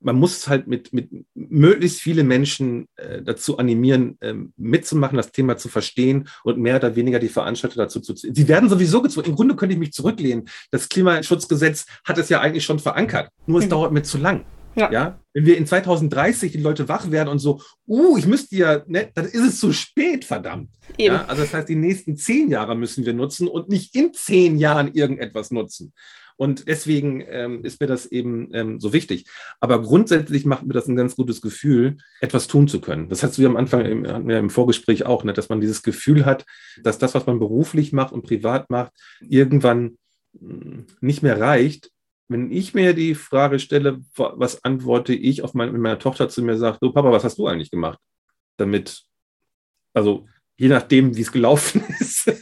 [0.00, 5.56] Man muss halt mit, mit möglichst viele Menschen äh, dazu animieren, ähm, mitzumachen, das Thema
[5.56, 8.34] zu verstehen und mehr oder weniger die Veranstalter dazu zu ziehen.
[8.34, 9.28] Sie werden sowieso gezwungen.
[9.28, 10.48] Im Grunde könnte ich mich zurücklehnen.
[10.70, 13.30] Das Klimaschutzgesetz hat es ja eigentlich schon verankert.
[13.46, 13.70] Nur es mhm.
[13.70, 14.44] dauert mir zu lang.
[14.74, 14.90] Ja.
[14.90, 15.20] ja.
[15.32, 19.10] Wenn wir in 2030 die Leute wach werden und so, uh, ich müsste ja, ne,
[19.14, 20.70] dann ist es zu spät, verdammt.
[20.96, 21.14] Eben.
[21.14, 24.58] Ja, also das heißt, die nächsten zehn Jahre müssen wir nutzen und nicht in zehn
[24.58, 25.92] Jahren irgendetwas nutzen.
[26.40, 29.26] Und deswegen ähm, ist mir das eben ähm, so wichtig.
[29.60, 33.10] Aber grundsätzlich macht mir das ein ganz gutes Gefühl, etwas tun zu können.
[33.10, 35.82] Das hast du ja am Anfang im, ja im Vorgespräch auch, ne, dass man dieses
[35.82, 36.46] Gefühl hat,
[36.82, 39.98] dass das, was man beruflich macht und privat macht, irgendwann
[40.32, 41.90] hm, nicht mehr reicht.
[42.26, 46.42] Wenn ich mir die Frage stelle, was antworte ich auf mein, wenn meine Tochter zu
[46.42, 47.98] mir sagt, du Papa, was hast du eigentlich gemacht?
[48.56, 49.02] Damit,
[49.92, 50.26] also
[50.56, 52.32] je nachdem, wie es gelaufen ist,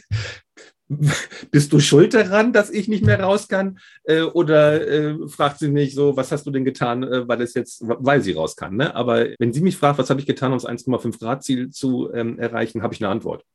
[1.51, 3.79] bist du schuld daran, dass ich nicht mehr raus kann?
[4.03, 7.53] Äh, oder äh, fragt sie mich so, was hast du denn getan, äh, weil es
[7.53, 8.75] jetzt, weil sie raus kann?
[8.75, 8.95] Ne?
[8.95, 12.11] Aber wenn sie mich fragt, was habe ich getan, um das 1,5 Grad Ziel zu
[12.13, 13.45] ähm, erreichen, habe ich eine Antwort.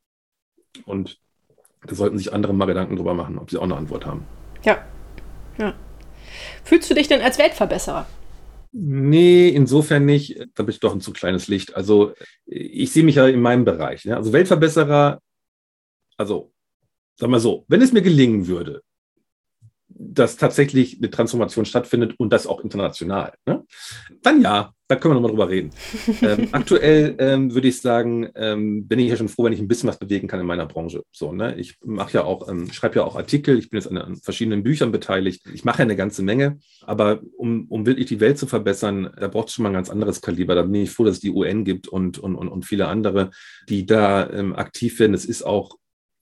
[0.86, 1.18] Und
[1.86, 4.24] da sollten sich andere mal Gedanken drüber machen, ob sie auch eine Antwort haben.
[4.64, 4.84] Ja.
[5.58, 5.74] ja.
[6.62, 8.06] Fühlst du dich denn als Weltverbesserer?
[8.72, 10.40] Nee, insofern nicht.
[10.54, 11.76] Da bin ich doch ein zu kleines Licht.
[11.76, 12.14] Also
[12.46, 14.04] ich sehe mich ja in meinem Bereich.
[14.04, 14.16] Ne?
[14.16, 15.20] Also Weltverbesserer,
[16.16, 16.53] also
[17.16, 18.82] sag mal so, wenn es mir gelingen würde,
[19.88, 23.64] dass tatsächlich eine Transformation stattfindet und das auch international, ne?
[24.22, 25.70] dann ja, da können wir nochmal drüber reden.
[26.22, 29.68] ähm, aktuell ähm, würde ich sagen, ähm, bin ich ja schon froh, wenn ich ein
[29.68, 31.02] bisschen was bewegen kann in meiner Branche.
[31.10, 31.54] So, ne?
[31.56, 34.62] Ich mache ja auch, ähm, schreibe ja auch Artikel, ich bin jetzt an, an, verschiedenen
[34.62, 35.42] Büchern beteiligt.
[35.54, 39.28] Ich mache ja eine ganze Menge, aber um, um wirklich die Welt zu verbessern, da
[39.28, 40.54] braucht es schon mal ein ganz anderes Kaliber.
[40.54, 43.30] Da bin ich froh, dass es die UN gibt und, und, und, und viele andere,
[43.68, 45.14] die da ähm, aktiv werden.
[45.14, 45.78] Es ist auch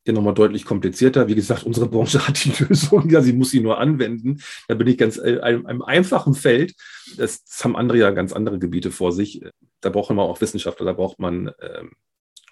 [0.07, 1.29] ja nochmal deutlich komplizierter.
[1.29, 4.41] Wie gesagt, unsere Branche hat die Lösung, ja, sie muss sie nur anwenden.
[4.69, 6.75] Da bin ich ganz äh, einem, einem einfachen Feld.
[7.17, 9.43] Das, das, haben andere ja ganz andere Gebiete vor sich.
[9.81, 11.93] Da braucht man auch Wissenschaftler, da braucht man ähm,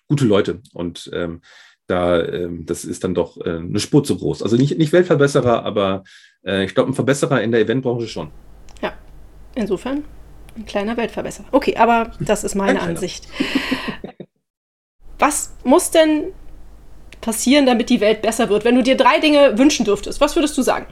[0.08, 0.60] gute Leute.
[0.72, 1.40] Und ähm,
[1.86, 4.42] da, ähm, das ist dann doch äh, eine Spur zu groß.
[4.42, 6.04] Also nicht, nicht Weltverbesserer, aber
[6.44, 8.30] äh, ich glaube, ein Verbesserer in der Eventbranche schon.
[8.80, 8.92] Ja,
[9.54, 10.04] insofern
[10.56, 11.48] ein kleiner Weltverbesserer.
[11.50, 13.26] Okay, aber das ist meine Ansicht.
[15.18, 16.32] Was muss denn
[17.20, 18.64] passieren, damit die Welt besser wird?
[18.64, 20.86] Wenn du dir drei Dinge wünschen dürftest, was würdest du sagen?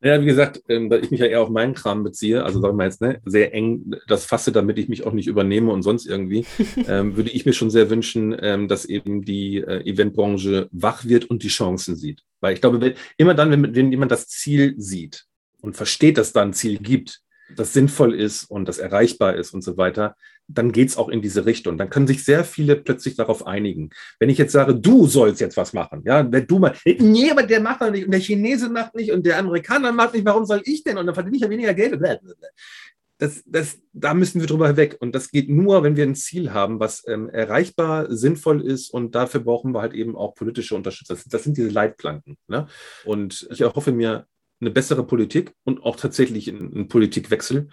[0.00, 2.76] Ja, wie gesagt, ähm, da ich mich ja eher auf meinen Kram beziehe, also sagen
[2.76, 6.06] wir jetzt, ne, sehr eng das fasse, damit ich mich auch nicht übernehme und sonst
[6.06, 6.46] irgendwie,
[6.86, 11.24] ähm, würde ich mir schon sehr wünschen, ähm, dass eben die äh, Eventbranche wach wird
[11.24, 12.22] und die Chancen sieht.
[12.40, 15.24] Weil ich glaube, wenn, immer dann, wenn, wenn jemand das Ziel sieht
[15.62, 17.20] und versteht, dass da ein Ziel gibt,
[17.56, 20.14] das sinnvoll ist und das erreichbar ist und so weiter,
[20.48, 21.76] dann geht es auch in diese Richtung.
[21.76, 23.90] Dann können sich sehr viele plötzlich darauf einigen.
[24.18, 27.42] Wenn ich jetzt sage, du sollst jetzt was machen, ja, wenn du mal, nee, aber
[27.42, 30.46] der macht doch nicht und der Chinese macht nicht und der Amerikaner macht nicht, warum
[30.46, 30.96] soll ich denn?
[30.96, 32.00] Und dann verdiene ich ja weniger Geld.
[33.18, 34.96] Das, das, da müssen wir drüber weg.
[35.00, 38.90] Und das geht nur, wenn wir ein Ziel haben, was ähm, erreichbar, sinnvoll ist.
[38.90, 41.16] Und dafür brauchen wir halt eben auch politische Unterstützung.
[41.16, 42.36] Das, das sind diese Leitplanken.
[42.46, 42.68] Ne?
[43.04, 44.26] Und ich erhoffe mir
[44.60, 47.68] eine bessere Politik und auch tatsächlich einen Politikwechsel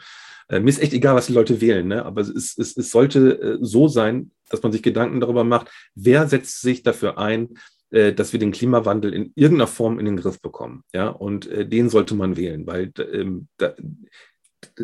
[0.50, 2.06] äh, mir ist echt egal, was die Leute wählen, ne?
[2.06, 6.28] aber es, es, es sollte äh, so sein, dass man sich Gedanken darüber macht, wer
[6.28, 7.58] setzt sich dafür ein,
[7.90, 10.84] äh, dass wir den Klimawandel in irgendeiner Form in den Griff bekommen.
[10.94, 11.10] Ja?
[11.10, 13.48] Und den sollte man wählen, weil ähm,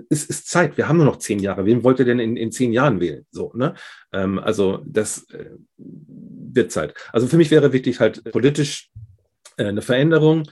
[0.09, 0.78] es ist Zeit.
[0.78, 1.66] Wir haben nur noch zehn Jahre.
[1.66, 3.26] Wen wollt ihr denn in, in zehn Jahren wählen?
[3.32, 3.76] So, ne?
[4.12, 5.28] Ähm, also das
[5.78, 6.93] wird Zeit.
[7.12, 8.89] Also für mich wäre wichtig halt politisch
[9.57, 10.43] eine Veränderung,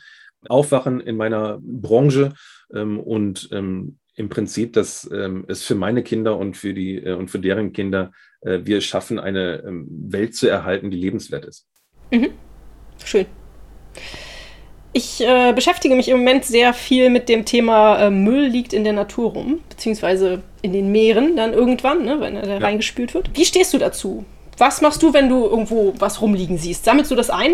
[0.47, 2.33] Aufwachen in meiner Branche
[2.73, 3.49] ähm, und
[4.19, 7.71] im Prinzip, dass ähm, es für meine Kinder und für die äh, und für deren
[7.71, 8.11] Kinder
[8.41, 11.67] äh, wir schaffen, eine ähm, Welt zu erhalten, die lebenswert ist.
[12.11, 12.31] Mhm.
[13.03, 13.25] Schön.
[14.91, 18.83] Ich äh, beschäftige mich im Moment sehr viel mit dem Thema äh, Müll liegt in
[18.83, 22.57] der Natur rum, beziehungsweise in den Meeren dann irgendwann, ne, wenn er da ja.
[22.57, 23.29] reingespült wird.
[23.37, 24.25] Wie stehst du dazu?
[24.57, 26.83] Was machst du, wenn du irgendwo was rumliegen siehst?
[26.83, 27.53] Sammelst du das ein?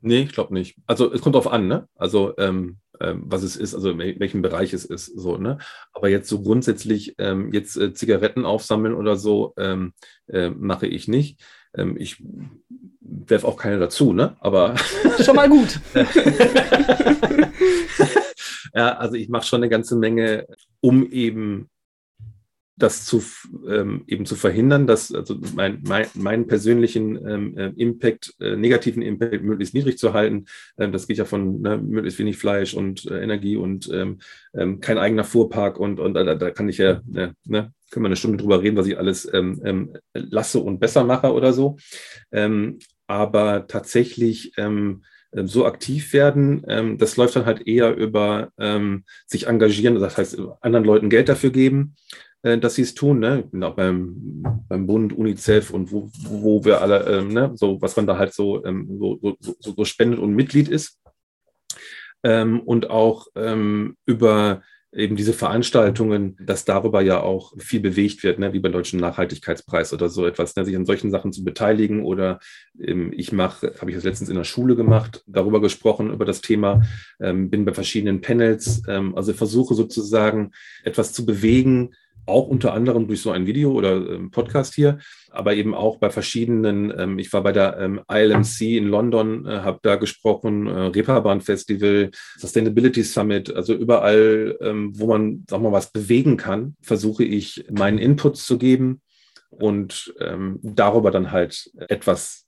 [0.00, 0.76] Nee, ich glaube nicht.
[0.86, 1.88] Also es kommt drauf an, ne?
[1.96, 5.58] Also ähm, ähm, was es ist, also in welchem Bereich es ist, so, ne?
[5.92, 9.92] Aber jetzt so grundsätzlich ähm, jetzt äh, Zigaretten aufsammeln oder so ähm,
[10.28, 11.40] äh, mache ich nicht.
[11.74, 12.22] Ähm, ich
[13.00, 14.36] werfe auch keine dazu, ne?
[14.40, 14.76] Aber
[15.24, 15.80] schon mal gut.
[18.74, 20.46] ja, also ich mache schon eine ganze Menge,
[20.80, 21.68] um eben
[22.76, 23.22] das zu
[23.68, 29.02] ähm, eben zu verhindern, dass also mein, mein, meinen persönlichen ähm, äh, Impact, äh, negativen
[29.02, 30.44] Impact möglichst niedrig zu halten.
[30.78, 34.18] Ähm, das geht ja von ne, möglichst wenig Fleisch und äh, Energie und ähm,
[34.54, 38.08] ähm, kein eigener Fuhrpark und, und da, da kann ich ja, ne, ne, können wir
[38.08, 41.78] eine Stunde drüber reden, was ich alles ähm, ähm, lasse und besser mache oder so.
[42.30, 45.02] Ähm, aber tatsächlich ähm,
[45.32, 50.38] so aktiv werden, ähm, das läuft dann halt eher über ähm, sich engagieren, das heißt
[50.60, 51.96] anderen Leuten Geld dafür geben
[52.46, 53.18] äh, dass sie es tun.
[53.18, 53.40] Ne?
[53.44, 57.50] Ich bin auch beim, beim Bund, UNICEF und wo, wo wir alle, ähm, ne?
[57.56, 61.00] so was man da halt so, ähm, so, so, so, spendet und Mitglied ist.
[62.22, 68.38] Ähm, und auch ähm, über eben diese Veranstaltungen, dass darüber ja auch viel bewegt wird,
[68.38, 72.02] ne, wie beim Deutschen Nachhaltigkeitspreis oder so etwas, ne, sich an solchen Sachen zu beteiligen.
[72.02, 72.38] Oder
[72.80, 76.40] ähm, ich mache, habe ich das letztens in der Schule gemacht, darüber gesprochen, über das
[76.40, 76.82] Thema,
[77.20, 80.52] ähm, bin bei verschiedenen Panels, ähm, also versuche sozusagen
[80.84, 81.90] etwas zu bewegen,
[82.26, 84.98] auch unter anderem durch so ein Video oder ähm, Podcast hier,
[85.30, 89.60] aber eben auch bei verschiedenen, ähm, ich war bei der ähm, ILMC in London, äh,
[89.60, 94.56] habe da gesprochen, äh, Reeperbahn Festival, Sustainability Summit, also überall,
[94.92, 99.00] wo man, wir mal, was bewegen kann, versuche ich meinen Inputs zu geben
[99.50, 100.14] und
[100.62, 102.46] darüber dann halt etwas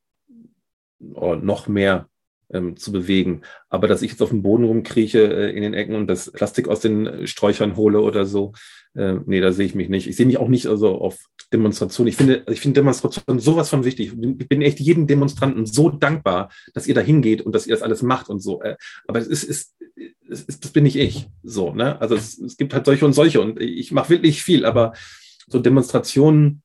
[1.00, 2.08] oder noch mehr
[2.52, 3.42] ähm, zu bewegen.
[3.68, 6.68] Aber dass ich jetzt auf dem Boden rumkrieche äh, in den Ecken und das Plastik
[6.68, 8.52] aus den Sträuchern hole oder so,
[8.94, 10.08] äh, nee, da sehe ich mich nicht.
[10.08, 11.18] Ich sehe mich auch nicht also auf
[11.52, 12.08] Demonstrationen.
[12.08, 14.12] Ich finde, ich finde Demonstrationen sowas von wichtig.
[14.38, 17.82] Ich bin echt jedem Demonstranten so dankbar, dass ihr da hingeht und dass ihr das
[17.82, 18.62] alles macht und so.
[18.62, 18.76] Äh,
[19.06, 19.74] aber es ist, ist,
[20.28, 21.28] es ist das bin nicht ich.
[21.42, 22.00] So, ne?
[22.00, 24.92] Also es, es gibt halt solche und solche und ich mache wirklich viel, aber
[25.46, 26.62] so Demonstrationen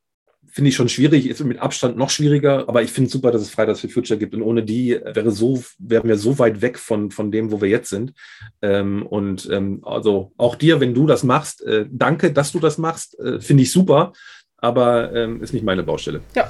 [0.54, 3.50] finde ich schon schwierig, ist mit Abstand noch schwieriger, aber ich finde super, dass es
[3.50, 7.10] Fridays for Future gibt und ohne die wäre so, wären wir so weit weg von,
[7.10, 8.14] von dem, wo wir jetzt sind.
[8.62, 12.78] Ähm, und ähm, also auch dir, wenn du das machst, äh, danke, dass du das
[12.78, 14.14] machst, äh, finde ich super
[14.64, 16.22] aber ähm, ist nicht meine Baustelle.
[16.36, 16.50] Ja,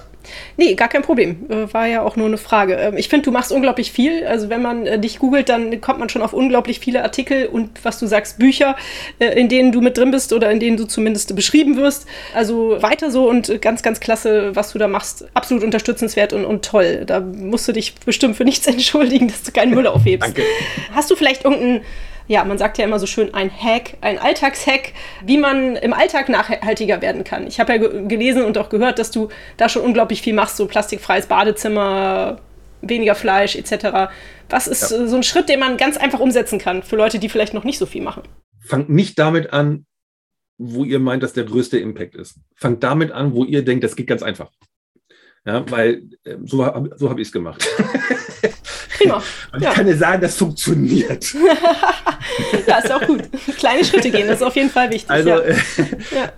[0.55, 1.49] nee, gar kein Problem.
[1.49, 2.75] Äh, war ja auch nur eine Frage.
[2.75, 4.27] Ähm, ich finde, du machst unglaublich viel.
[4.27, 7.83] Also wenn man äh, dich googelt, dann kommt man schon auf unglaublich viele Artikel und
[7.83, 8.75] was du sagst, Bücher,
[9.17, 12.05] äh, in denen du mit drin bist oder in denen du zumindest beschrieben wirst.
[12.35, 15.25] Also weiter so und ganz, ganz klasse, was du da machst.
[15.33, 17.05] Absolut unterstützenswert und, und toll.
[17.07, 20.27] Da musst du dich bestimmt für nichts entschuldigen, dass du keinen Müll aufhebst.
[20.27, 20.43] Danke.
[20.93, 21.81] Hast du vielleicht irgendeinen
[22.27, 24.93] ja, man sagt ja immer so schön, ein Hack, ein Alltagshack,
[25.25, 27.47] wie man im Alltag nachhaltiger werden kann.
[27.47, 30.65] Ich habe ja gelesen und auch gehört, dass du da schon unglaublich viel machst, so
[30.65, 32.39] plastikfreies Badezimmer,
[32.81, 34.11] weniger Fleisch etc.
[34.49, 35.07] Was ist ja.
[35.07, 37.77] so ein Schritt, den man ganz einfach umsetzen kann für Leute, die vielleicht noch nicht
[37.77, 38.23] so viel machen?
[38.65, 39.85] Fangt nicht damit an,
[40.57, 42.39] wo ihr meint, dass der größte Impact ist.
[42.55, 44.51] Fangt damit an, wo ihr denkt, das geht ganz einfach.
[45.45, 46.57] Ja, weil äh, so,
[46.95, 47.67] so habe ich es gemacht.
[49.03, 49.23] Prima.
[49.51, 49.73] Und ich ja.
[49.73, 51.33] kann dir sagen, das funktioniert.
[52.67, 53.23] ja, ist auch gut.
[53.57, 55.09] Kleine Schritte gehen, das ist auf jeden Fall wichtig.
[55.09, 55.39] Also, ja.
[55.41, 55.55] Äh,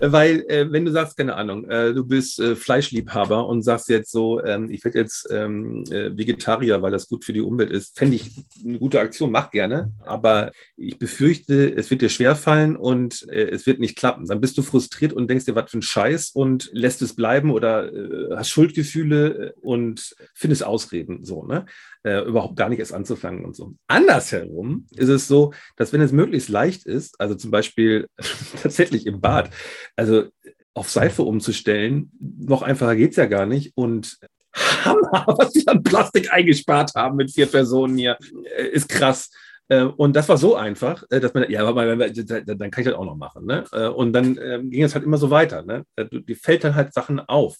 [0.00, 4.10] weil, äh, wenn du sagst, keine Ahnung, äh, du bist äh, Fleischliebhaber und sagst jetzt
[4.10, 7.96] so, ähm, ich werde jetzt ähm, äh, Vegetarier, weil das gut für die Umwelt ist,
[7.98, 8.30] fände ich
[8.64, 9.92] eine gute Aktion, mach gerne.
[10.04, 14.26] Aber ich befürchte, es wird dir schwerfallen und äh, es wird nicht klappen.
[14.26, 17.50] Dann bist du frustriert und denkst dir, was für ein Scheiß und lässt es bleiben
[17.50, 17.90] oder
[18.34, 21.24] hast Schuldgefühle und findest Ausreden.
[21.24, 21.66] So, ne?
[22.06, 23.74] Äh, überhaupt gar nicht erst anzufangen und so.
[23.88, 28.06] Andersherum ist es so, dass wenn es möglichst leicht ist, also zum Beispiel
[28.62, 29.50] tatsächlich im Bad,
[29.96, 30.26] also
[30.72, 33.72] auf Seife umzustellen, noch einfacher geht es ja gar nicht.
[33.74, 34.18] Und
[34.54, 38.16] Hammer, was wir an Plastik eingespart haben mit vier Personen hier,
[38.56, 39.30] äh, ist krass.
[39.68, 43.04] Äh, und das war so einfach, äh, dass man, ja, dann kann ich das auch
[43.04, 43.46] noch machen.
[43.46, 43.64] Ne?
[43.92, 45.62] Und dann ähm, ging es halt immer so weiter.
[45.62, 45.84] Ne?
[45.98, 47.56] Die fällt dann halt Sachen auf.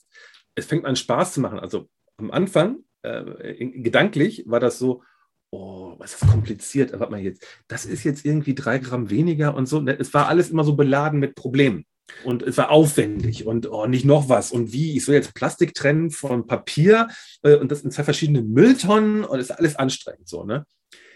[0.55, 1.59] Es fängt an Spaß zu machen.
[1.59, 1.89] Also
[2.19, 5.03] am Anfang äh, gedanklich war das so,
[5.51, 9.55] oh, was ist das kompliziert, warte mal jetzt, das ist jetzt irgendwie drei Gramm weniger
[9.55, 9.85] und so.
[9.87, 11.87] Es war alles immer so beladen mit Problemen.
[12.25, 14.53] Und es war aufwendig und oh, nicht noch was.
[14.53, 14.97] Und wie?
[14.97, 17.09] Ich soll jetzt Plastik trennen von Papier
[17.43, 20.65] äh, und das in zwei verschiedenen Mülltonnen und das ist alles anstrengend so, ne?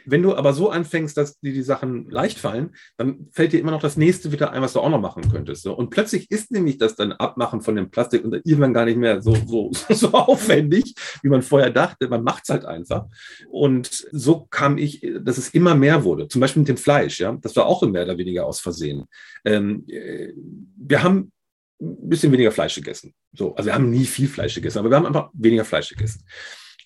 [0.06, 3.70] Wenn du aber so anfängst, dass dir die Sachen leicht fallen, dann fällt dir immer
[3.70, 5.66] noch das nächste wieder ein, was du auch noch machen könntest.
[5.66, 9.22] Und plötzlich ist nämlich das dann Abmachen von dem Plastik und irgendwann gar nicht mehr
[9.22, 12.08] so, so, so aufwendig, wie man vorher dachte.
[12.08, 13.06] Man macht es halt einfach.
[13.50, 16.28] Und so kam ich, dass es immer mehr wurde.
[16.28, 17.36] Zum Beispiel mit dem Fleisch, ja.
[17.40, 19.04] Das war auch mehr oder weniger aus Versehen.
[19.44, 20.32] Ähm, äh,
[20.76, 21.32] wir haben
[21.80, 23.14] ein bisschen weniger Fleisch gegessen.
[23.32, 26.24] So, also wir haben nie viel Fleisch gegessen, aber wir haben einfach weniger Fleisch gegessen.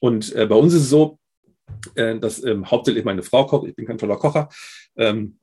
[0.01, 1.19] Und äh, bei uns ist es so,
[1.95, 3.69] äh, dass ähm, hauptsächlich meine Frau kocht.
[3.69, 4.49] Ich bin kein toller Kocher.
[4.97, 5.39] Ähm,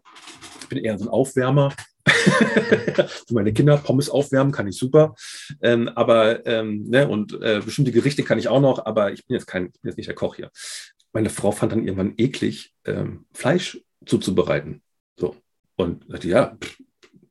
[0.61, 1.73] ich bin eher so ein Aufwärmer.
[2.05, 5.15] Für meine Kinder Pommes aufwärmen kann ich super.
[5.61, 9.35] Ähm, aber ähm, ne, und äh, bestimmte Gerichte kann ich auch noch, aber ich bin
[9.35, 10.49] jetzt kein, bin jetzt nicht der Koch hier.
[11.13, 14.81] Meine Frau fand dann irgendwann eklig, ähm, Fleisch zuzubereiten.
[15.19, 15.35] So.
[15.75, 16.77] Und dachte, ja, pff,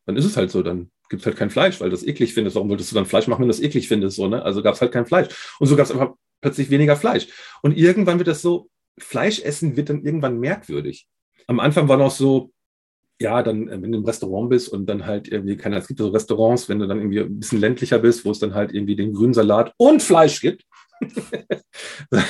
[0.06, 2.34] dann ist es halt so, dann gibt es halt kein Fleisch, weil du das eklig
[2.34, 2.56] findest.
[2.56, 4.16] Warum wolltest du dann Fleisch machen, wenn du das eklig findest?
[4.16, 4.42] So, ne?
[4.42, 5.28] Also gab es halt kein Fleisch.
[5.58, 7.26] Und so gab es einfach plötzlich weniger Fleisch.
[7.62, 8.68] Und irgendwann wird das so,
[9.00, 11.08] Fleisch essen wird dann irgendwann merkwürdig.
[11.46, 12.52] Am Anfang war noch so,
[13.20, 15.98] ja, dann, äh, wenn du im Restaurant bist und dann halt irgendwie, keine es gibt
[15.98, 18.96] so Restaurants, wenn du dann irgendwie ein bisschen ländlicher bist, wo es dann halt irgendwie
[18.96, 20.64] den grünen Salat und Fleisch gibt.
[22.10, 22.20] da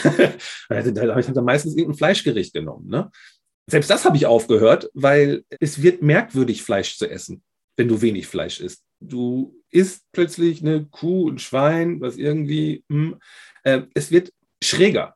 [0.70, 2.88] habe ich dann meistens irgendein Fleischgericht genommen.
[2.88, 3.10] Ne?
[3.70, 7.42] Selbst das habe ich aufgehört, weil es wird merkwürdig, Fleisch zu essen,
[7.76, 8.84] wenn du wenig Fleisch isst.
[9.00, 13.20] Du isst plötzlich eine Kuh, ein Schwein, was irgendwie, mh, hm,
[13.62, 15.14] äh, es wird schräger.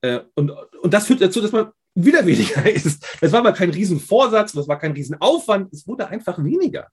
[0.00, 3.04] Äh, und, und das führt dazu, dass man wieder weniger ist.
[3.20, 6.88] Das war aber kein Riesenvorsatz, das war kein Riesenaufwand, es wurde einfach weniger.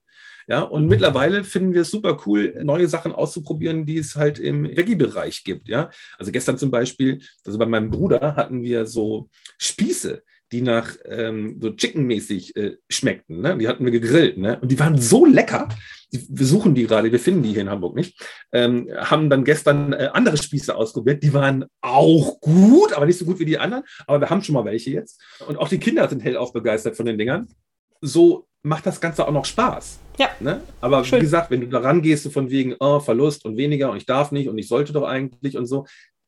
[0.48, 4.66] Ja, und mittlerweile finden wir es super cool, neue Sachen auszuprobieren, die es halt im
[4.66, 5.68] Veggie-Bereich gibt.
[5.68, 5.90] Ja,
[6.20, 10.22] also gestern zum Beispiel, also bei meinem Bruder hatten wir so Spieße,
[10.52, 13.42] die nach ähm, so Chicken-mäßig äh, schmeckten.
[13.42, 13.58] Ne?
[13.58, 14.38] Die hatten wir gegrillt.
[14.38, 14.60] Ne?
[14.60, 15.70] Und die waren so lecker.
[16.14, 18.22] Die, wir suchen die gerade, wir finden die hier in Hamburg nicht.
[18.52, 21.24] Ähm, haben dann gestern äh, andere Spieße ausprobiert.
[21.24, 23.84] Die waren auch gut, aber nicht so gut wie die anderen.
[24.08, 25.22] Aber wir haben schon mal welche jetzt.
[25.48, 27.48] Und auch die Kinder sind hellauf begeistert von den Dingern.
[28.02, 30.00] So macht das Ganze auch noch Spaß.
[30.18, 30.30] Ja.
[30.40, 30.62] Ne?
[30.82, 31.20] Aber Schön.
[31.20, 34.06] wie gesagt, wenn du da rangehst, so von wegen oh, Verlust und weniger und ich
[34.06, 35.86] darf nicht und ich sollte doch eigentlich und so,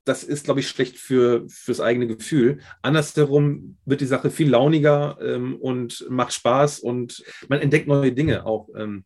[0.08, 2.60] das ist, glaube ich, schlecht für, fürs eigene Gefühl.
[2.82, 8.46] Andersherum wird die Sache viel launiger ähm, und macht Spaß und man entdeckt neue Dinge
[8.46, 8.70] auch.
[8.76, 9.06] Ähm,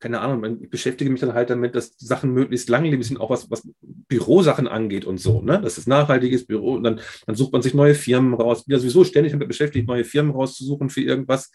[0.00, 3.50] keine Ahnung, ich beschäftige mich dann halt damit, dass Sachen möglichst langlebig sind, auch was,
[3.50, 5.42] was Bürosachen angeht und so.
[5.42, 5.60] Ne?
[5.62, 8.60] Das ist nachhaltiges Büro und dann, dann sucht man sich neue Firmen raus.
[8.60, 11.52] Ich bin ja sowieso ständig damit beschäftigt, neue Firmen rauszusuchen für irgendwas,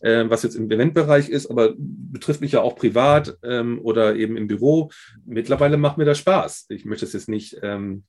[0.00, 4.38] äh, was jetzt im Eventbereich ist, aber betrifft mich ja auch privat ähm, oder eben
[4.38, 4.90] im Büro.
[5.26, 6.66] Mittlerweile macht mir das Spaß.
[6.70, 8.04] Ich möchte es jetzt nicht ähm,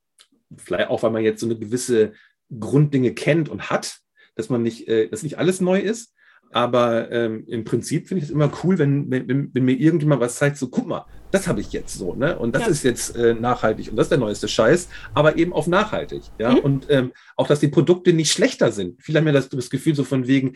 [0.57, 2.13] vielleicht auch, weil man jetzt so eine gewisse
[2.57, 3.99] Grunddinge kennt und hat,
[4.35, 6.13] dass man nicht, äh, dass nicht alles neu ist.
[6.51, 10.35] Aber ähm, im Prinzip finde ich es immer cool, wenn, wenn, wenn, mir irgendjemand was
[10.35, 12.37] zeigt, so guck mal, das habe ich jetzt so, ne?
[12.39, 12.69] Und das ja.
[12.69, 16.21] ist jetzt äh, nachhaltig und das ist der neueste Scheiß, aber eben auf nachhaltig.
[16.39, 16.51] Ja.
[16.51, 16.59] Mhm.
[16.59, 19.01] Und ähm, auch, dass die Produkte nicht schlechter sind.
[19.03, 20.53] Viele haben ja das, das Gefühl so von wegen,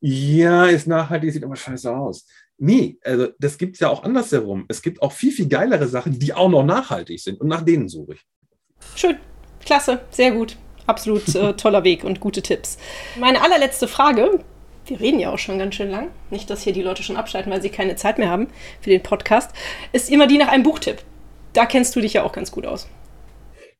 [0.00, 2.26] ja, ist nachhaltig, sieht aber scheiße aus.
[2.58, 4.64] Nee, also das gibt es ja auch andersherum.
[4.68, 7.88] Es gibt auch viel, viel geilere Sachen, die auch noch nachhaltig sind und nach denen
[7.88, 8.24] suche ich.
[8.94, 9.16] Schön,
[9.64, 10.56] klasse, sehr gut.
[10.86, 12.78] Absolut äh, toller Weg und gute Tipps.
[13.18, 14.40] Meine allerletzte Frage,
[14.86, 17.52] wir reden ja auch schon ganz schön lang, nicht, dass hier die Leute schon abschalten,
[17.52, 18.48] weil sie keine Zeit mehr haben
[18.80, 19.50] für den Podcast,
[19.92, 21.02] ist immer die nach einem Buchtipp.
[21.52, 22.88] Da kennst du dich ja auch ganz gut aus.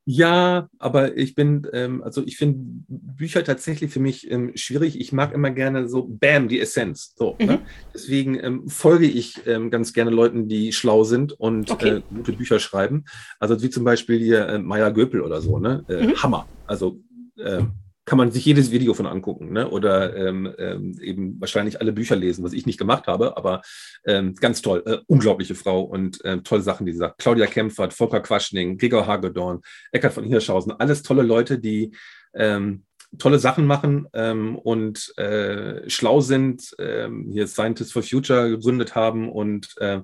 [0.08, 5.00] Ja, aber ich bin, ähm, also ich finde Bücher tatsächlich für mich ähm, schwierig.
[5.00, 7.12] Ich mag immer gerne so, bam, die Essenz.
[7.16, 7.44] So, ne?
[7.44, 7.46] mhm.
[7.46, 7.58] ne?
[7.92, 11.96] Deswegen ähm, folge ich ähm, ganz gerne Leuten, die schlau sind und okay.
[11.96, 13.04] äh, gute Bücher schreiben.
[13.40, 15.84] Also wie zum Beispiel hier äh, Maya Göpel oder so, ne?
[15.88, 16.22] Äh, mhm.
[16.22, 16.46] Hammer.
[16.68, 17.00] Also
[17.36, 17.62] äh,
[18.06, 19.68] kann man sich jedes Video von angucken ne?
[19.68, 23.62] oder ähm, ähm, eben wahrscheinlich alle Bücher lesen, was ich nicht gemacht habe, aber
[24.06, 27.18] ähm, ganz toll, äh, unglaubliche Frau und äh, tolle Sachen, die sie sagt.
[27.18, 31.94] Claudia Kempfert, Volker Quaschning, Gregor Hagedorn, Eckhard von Hirschhausen, alles tolle Leute, die
[32.32, 32.84] ähm,
[33.18, 39.30] tolle Sachen machen ähm, und äh, schlau sind, ähm, hier Scientists for Future gegründet haben
[39.30, 40.00] und äh,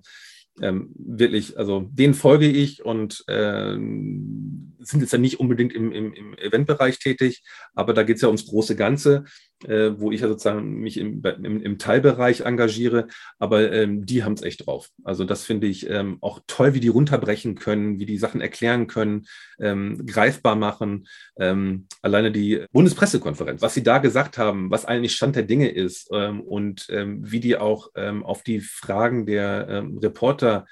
[0.60, 6.12] ähm, wirklich, also denen folge ich und äh, sind jetzt ja nicht unbedingt im, im,
[6.12, 7.42] im Eventbereich tätig,
[7.74, 9.24] aber da geht es ja ums große Ganze
[9.64, 13.08] äh, wo ich ja sozusagen mich im, im, im Teilbereich engagiere,
[13.38, 14.90] aber ähm, die haben es echt drauf.
[15.04, 18.86] Also das finde ich ähm, auch toll, wie die runterbrechen können, wie die Sachen erklären
[18.86, 19.26] können,
[19.60, 21.06] ähm, greifbar machen.
[21.36, 26.08] Ähm, alleine die Bundespressekonferenz, was sie da gesagt haben, was eigentlich Stand der Dinge ist
[26.12, 30.66] ähm, und ähm, wie die auch auf die Fragen der Reporter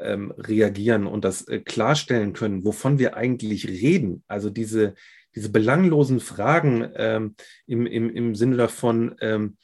[0.00, 4.22] reagieren und das äh, klarstellen können, wovon wir eigentlich reden.
[4.28, 4.94] Also diese,
[5.34, 7.34] diese belanglosen Fragen ähm,
[7.66, 9.56] im, im, im Sinne davon, ähm,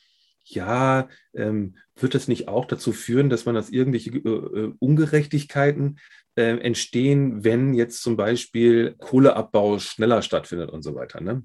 [0.44, 5.98] ja, ähm, wird das nicht auch dazu führen, dass man das irgendwelche äh, äh, Ungerechtigkeiten
[6.36, 11.20] äh, entstehen, wenn jetzt zum Beispiel Kohleabbau schneller stattfindet und so weiter.
[11.20, 11.44] Ne?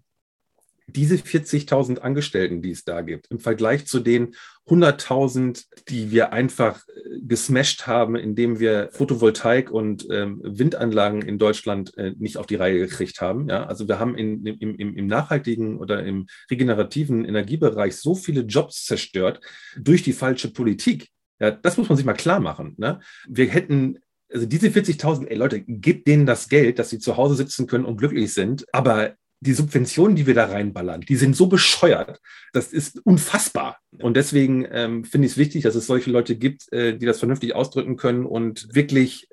[0.88, 4.36] Diese 40.000 Angestellten, die es da gibt, im Vergleich zu den
[4.68, 11.98] 100.000, die wir einfach äh, gesmashed haben, indem wir Photovoltaik und ähm, Windanlagen in Deutschland
[11.98, 13.50] äh, nicht auf die Reihe gekriegt haben.
[13.50, 13.66] Ja?
[13.66, 18.86] Also wir haben in, im, im, im nachhaltigen oder im regenerativen Energiebereich so viele Jobs
[18.86, 19.42] zerstört
[19.78, 21.10] durch die falsche Politik.
[21.40, 22.76] Ja, das muss man sich mal klar machen.
[22.78, 23.00] Ne?
[23.28, 24.00] Wir hätten
[24.34, 27.86] also diese 40.000, ey Leute, gebt denen das Geld, dass sie zu Hause sitzen können
[27.86, 28.66] und glücklich sind.
[28.74, 32.20] Aber die Subventionen, die wir da reinballern, die sind so bescheuert.
[32.54, 33.80] Das ist unfassbar.
[34.02, 37.20] Und deswegen ähm, finde ich es wichtig, dass es solche Leute gibt, äh, die das
[37.20, 39.28] vernünftig ausdrücken können und wirklich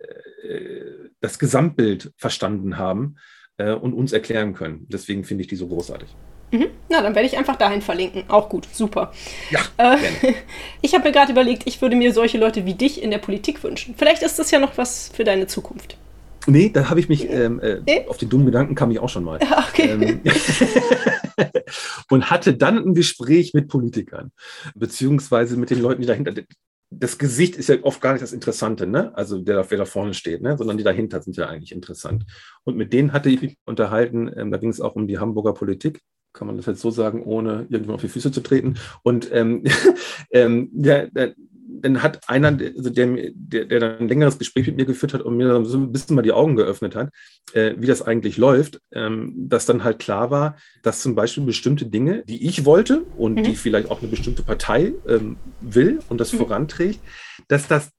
[0.46, 0.80] äh,
[1.20, 3.16] das Gesamtbild verstanden haben
[3.56, 4.86] äh, und uns erklären können.
[4.88, 6.08] Deswegen finde ich die so großartig.
[6.50, 6.66] Mhm.
[6.88, 8.24] Na, dann werde ich einfach dahin verlinken.
[8.28, 9.12] Auch gut, super.
[9.50, 9.60] Ja.
[9.78, 9.96] Äh,
[10.82, 13.64] ich habe mir gerade überlegt, ich würde mir solche Leute wie dich in der Politik
[13.64, 13.94] wünschen.
[13.96, 15.96] Vielleicht ist das ja noch was für deine Zukunft.
[16.46, 18.06] Nee, da habe ich mich, ähm, äh, nee?
[18.06, 19.38] auf den dummen Gedanken kam ich auch schon mal.
[19.74, 19.90] Okay.
[19.90, 20.20] Ähm,
[22.10, 24.30] und hatte dann ein Gespräch mit Politikern,
[24.76, 26.32] beziehungsweise mit den Leuten, die dahinter.
[26.90, 29.12] Das Gesicht ist ja oft gar nicht das Interessante, ne?
[29.16, 30.56] Also der, wer da vorne steht, ne?
[30.56, 32.24] Sondern die dahinter sind ja eigentlich interessant.
[32.62, 35.54] Und mit denen hatte ich mich unterhalten, ähm, da ging es auch um die Hamburger
[35.54, 36.00] Politik
[36.34, 38.74] kann man das jetzt so sagen, ohne irgendjemand auf die Füße zu treten.
[39.02, 39.62] Und ähm,
[40.30, 41.34] ähm, der, der,
[41.80, 45.22] dann hat einer, also der, der, der dann ein längeres Gespräch mit mir geführt hat
[45.22, 47.10] und mir so ein bisschen mal die Augen geöffnet hat,
[47.52, 51.86] äh, wie das eigentlich läuft, ähm, dass dann halt klar war, dass zum Beispiel bestimmte
[51.86, 53.44] Dinge, die ich wollte und mhm.
[53.44, 56.38] die vielleicht auch eine bestimmte Partei ähm, will und das mhm.
[56.38, 57.00] voranträgt,
[57.48, 57.90] dass das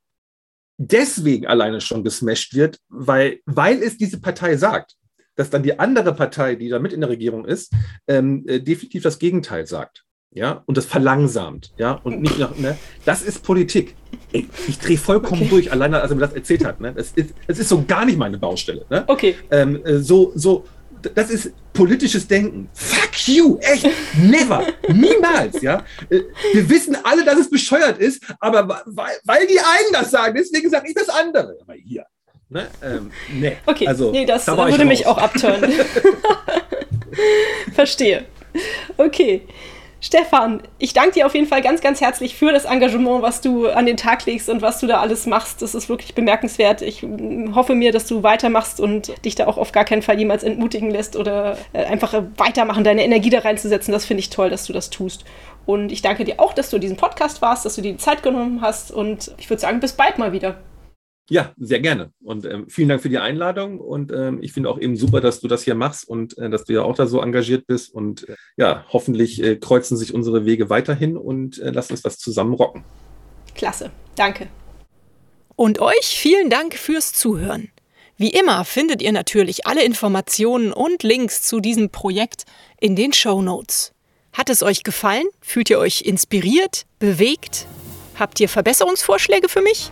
[0.77, 4.95] deswegen alleine schon gesmasht wird, weil, weil es diese Partei sagt,
[5.35, 7.73] dass dann die andere Partei, die da mit in der Regierung ist,
[8.07, 10.04] ähm, äh, definitiv das Gegenteil sagt
[10.35, 13.95] ja, und das verlangsamt, ja, und nicht nach, ne, das ist Politik.
[14.33, 15.49] Ey, ich drehe vollkommen okay.
[15.49, 18.05] durch, alleine als er mir das erzählt hat, ne, das ist, das ist so gar
[18.05, 19.05] nicht meine Baustelle, ne?
[19.07, 19.35] Okay.
[19.49, 20.65] Ähm, äh, so, so,
[21.15, 22.69] das ist politisches Denken.
[22.73, 25.85] Fuck you, echt, never, niemals, ja.
[26.09, 30.35] Äh, wir wissen alle, dass es bescheuert ist, aber weil, weil die einen das sagen,
[30.37, 31.55] deswegen sage ich das andere.
[31.61, 32.05] Aber hier,
[32.49, 33.55] ne, ähm, nee.
[33.65, 35.71] Okay, also, nee, das da würde mich auch abtören.
[37.73, 38.25] Verstehe.
[38.97, 39.47] Okay.
[40.05, 43.67] Stefan, ich danke dir auf jeden Fall ganz, ganz herzlich für das Engagement, was du
[43.67, 45.63] an den Tag legst und was du da alles machst.
[45.63, 46.83] Das ist wirklich bemerkenswert.
[46.83, 47.01] Ich
[47.55, 50.91] hoffe mir, dass du weitermachst und dich da auch auf gar keinen Fall jemals entmutigen
[50.91, 53.91] lässt oder äh, einfach weitermachen, deine Energie da reinzusetzen.
[53.91, 55.25] Das finde ich toll, dass du das tust.
[55.65, 58.21] Und ich danke dir auch, dass du diesen Podcast warst, dass du dir die Zeit
[58.21, 58.91] genommen hast.
[58.91, 60.57] Und ich würde sagen, bis bald mal wieder.
[61.29, 62.11] Ja, sehr gerne.
[62.23, 63.79] Und ähm, vielen Dank für die Einladung.
[63.79, 66.65] Und ähm, ich finde auch eben super, dass du das hier machst und äh, dass
[66.65, 67.93] du ja auch da so engagiert bist.
[67.93, 72.19] Und äh, ja, hoffentlich äh, kreuzen sich unsere Wege weiterhin und äh, lass uns das
[72.19, 72.83] zusammen rocken.
[73.55, 73.91] Klasse.
[74.15, 74.49] Danke.
[75.55, 77.71] Und euch vielen Dank fürs Zuhören.
[78.17, 82.43] Wie immer findet ihr natürlich alle Informationen und Links zu diesem Projekt
[82.79, 83.93] in den Show Notes.
[84.31, 85.25] Hat es euch gefallen?
[85.41, 86.85] Fühlt ihr euch inspiriert?
[86.99, 87.65] Bewegt?
[88.17, 89.91] Habt ihr Verbesserungsvorschläge für mich?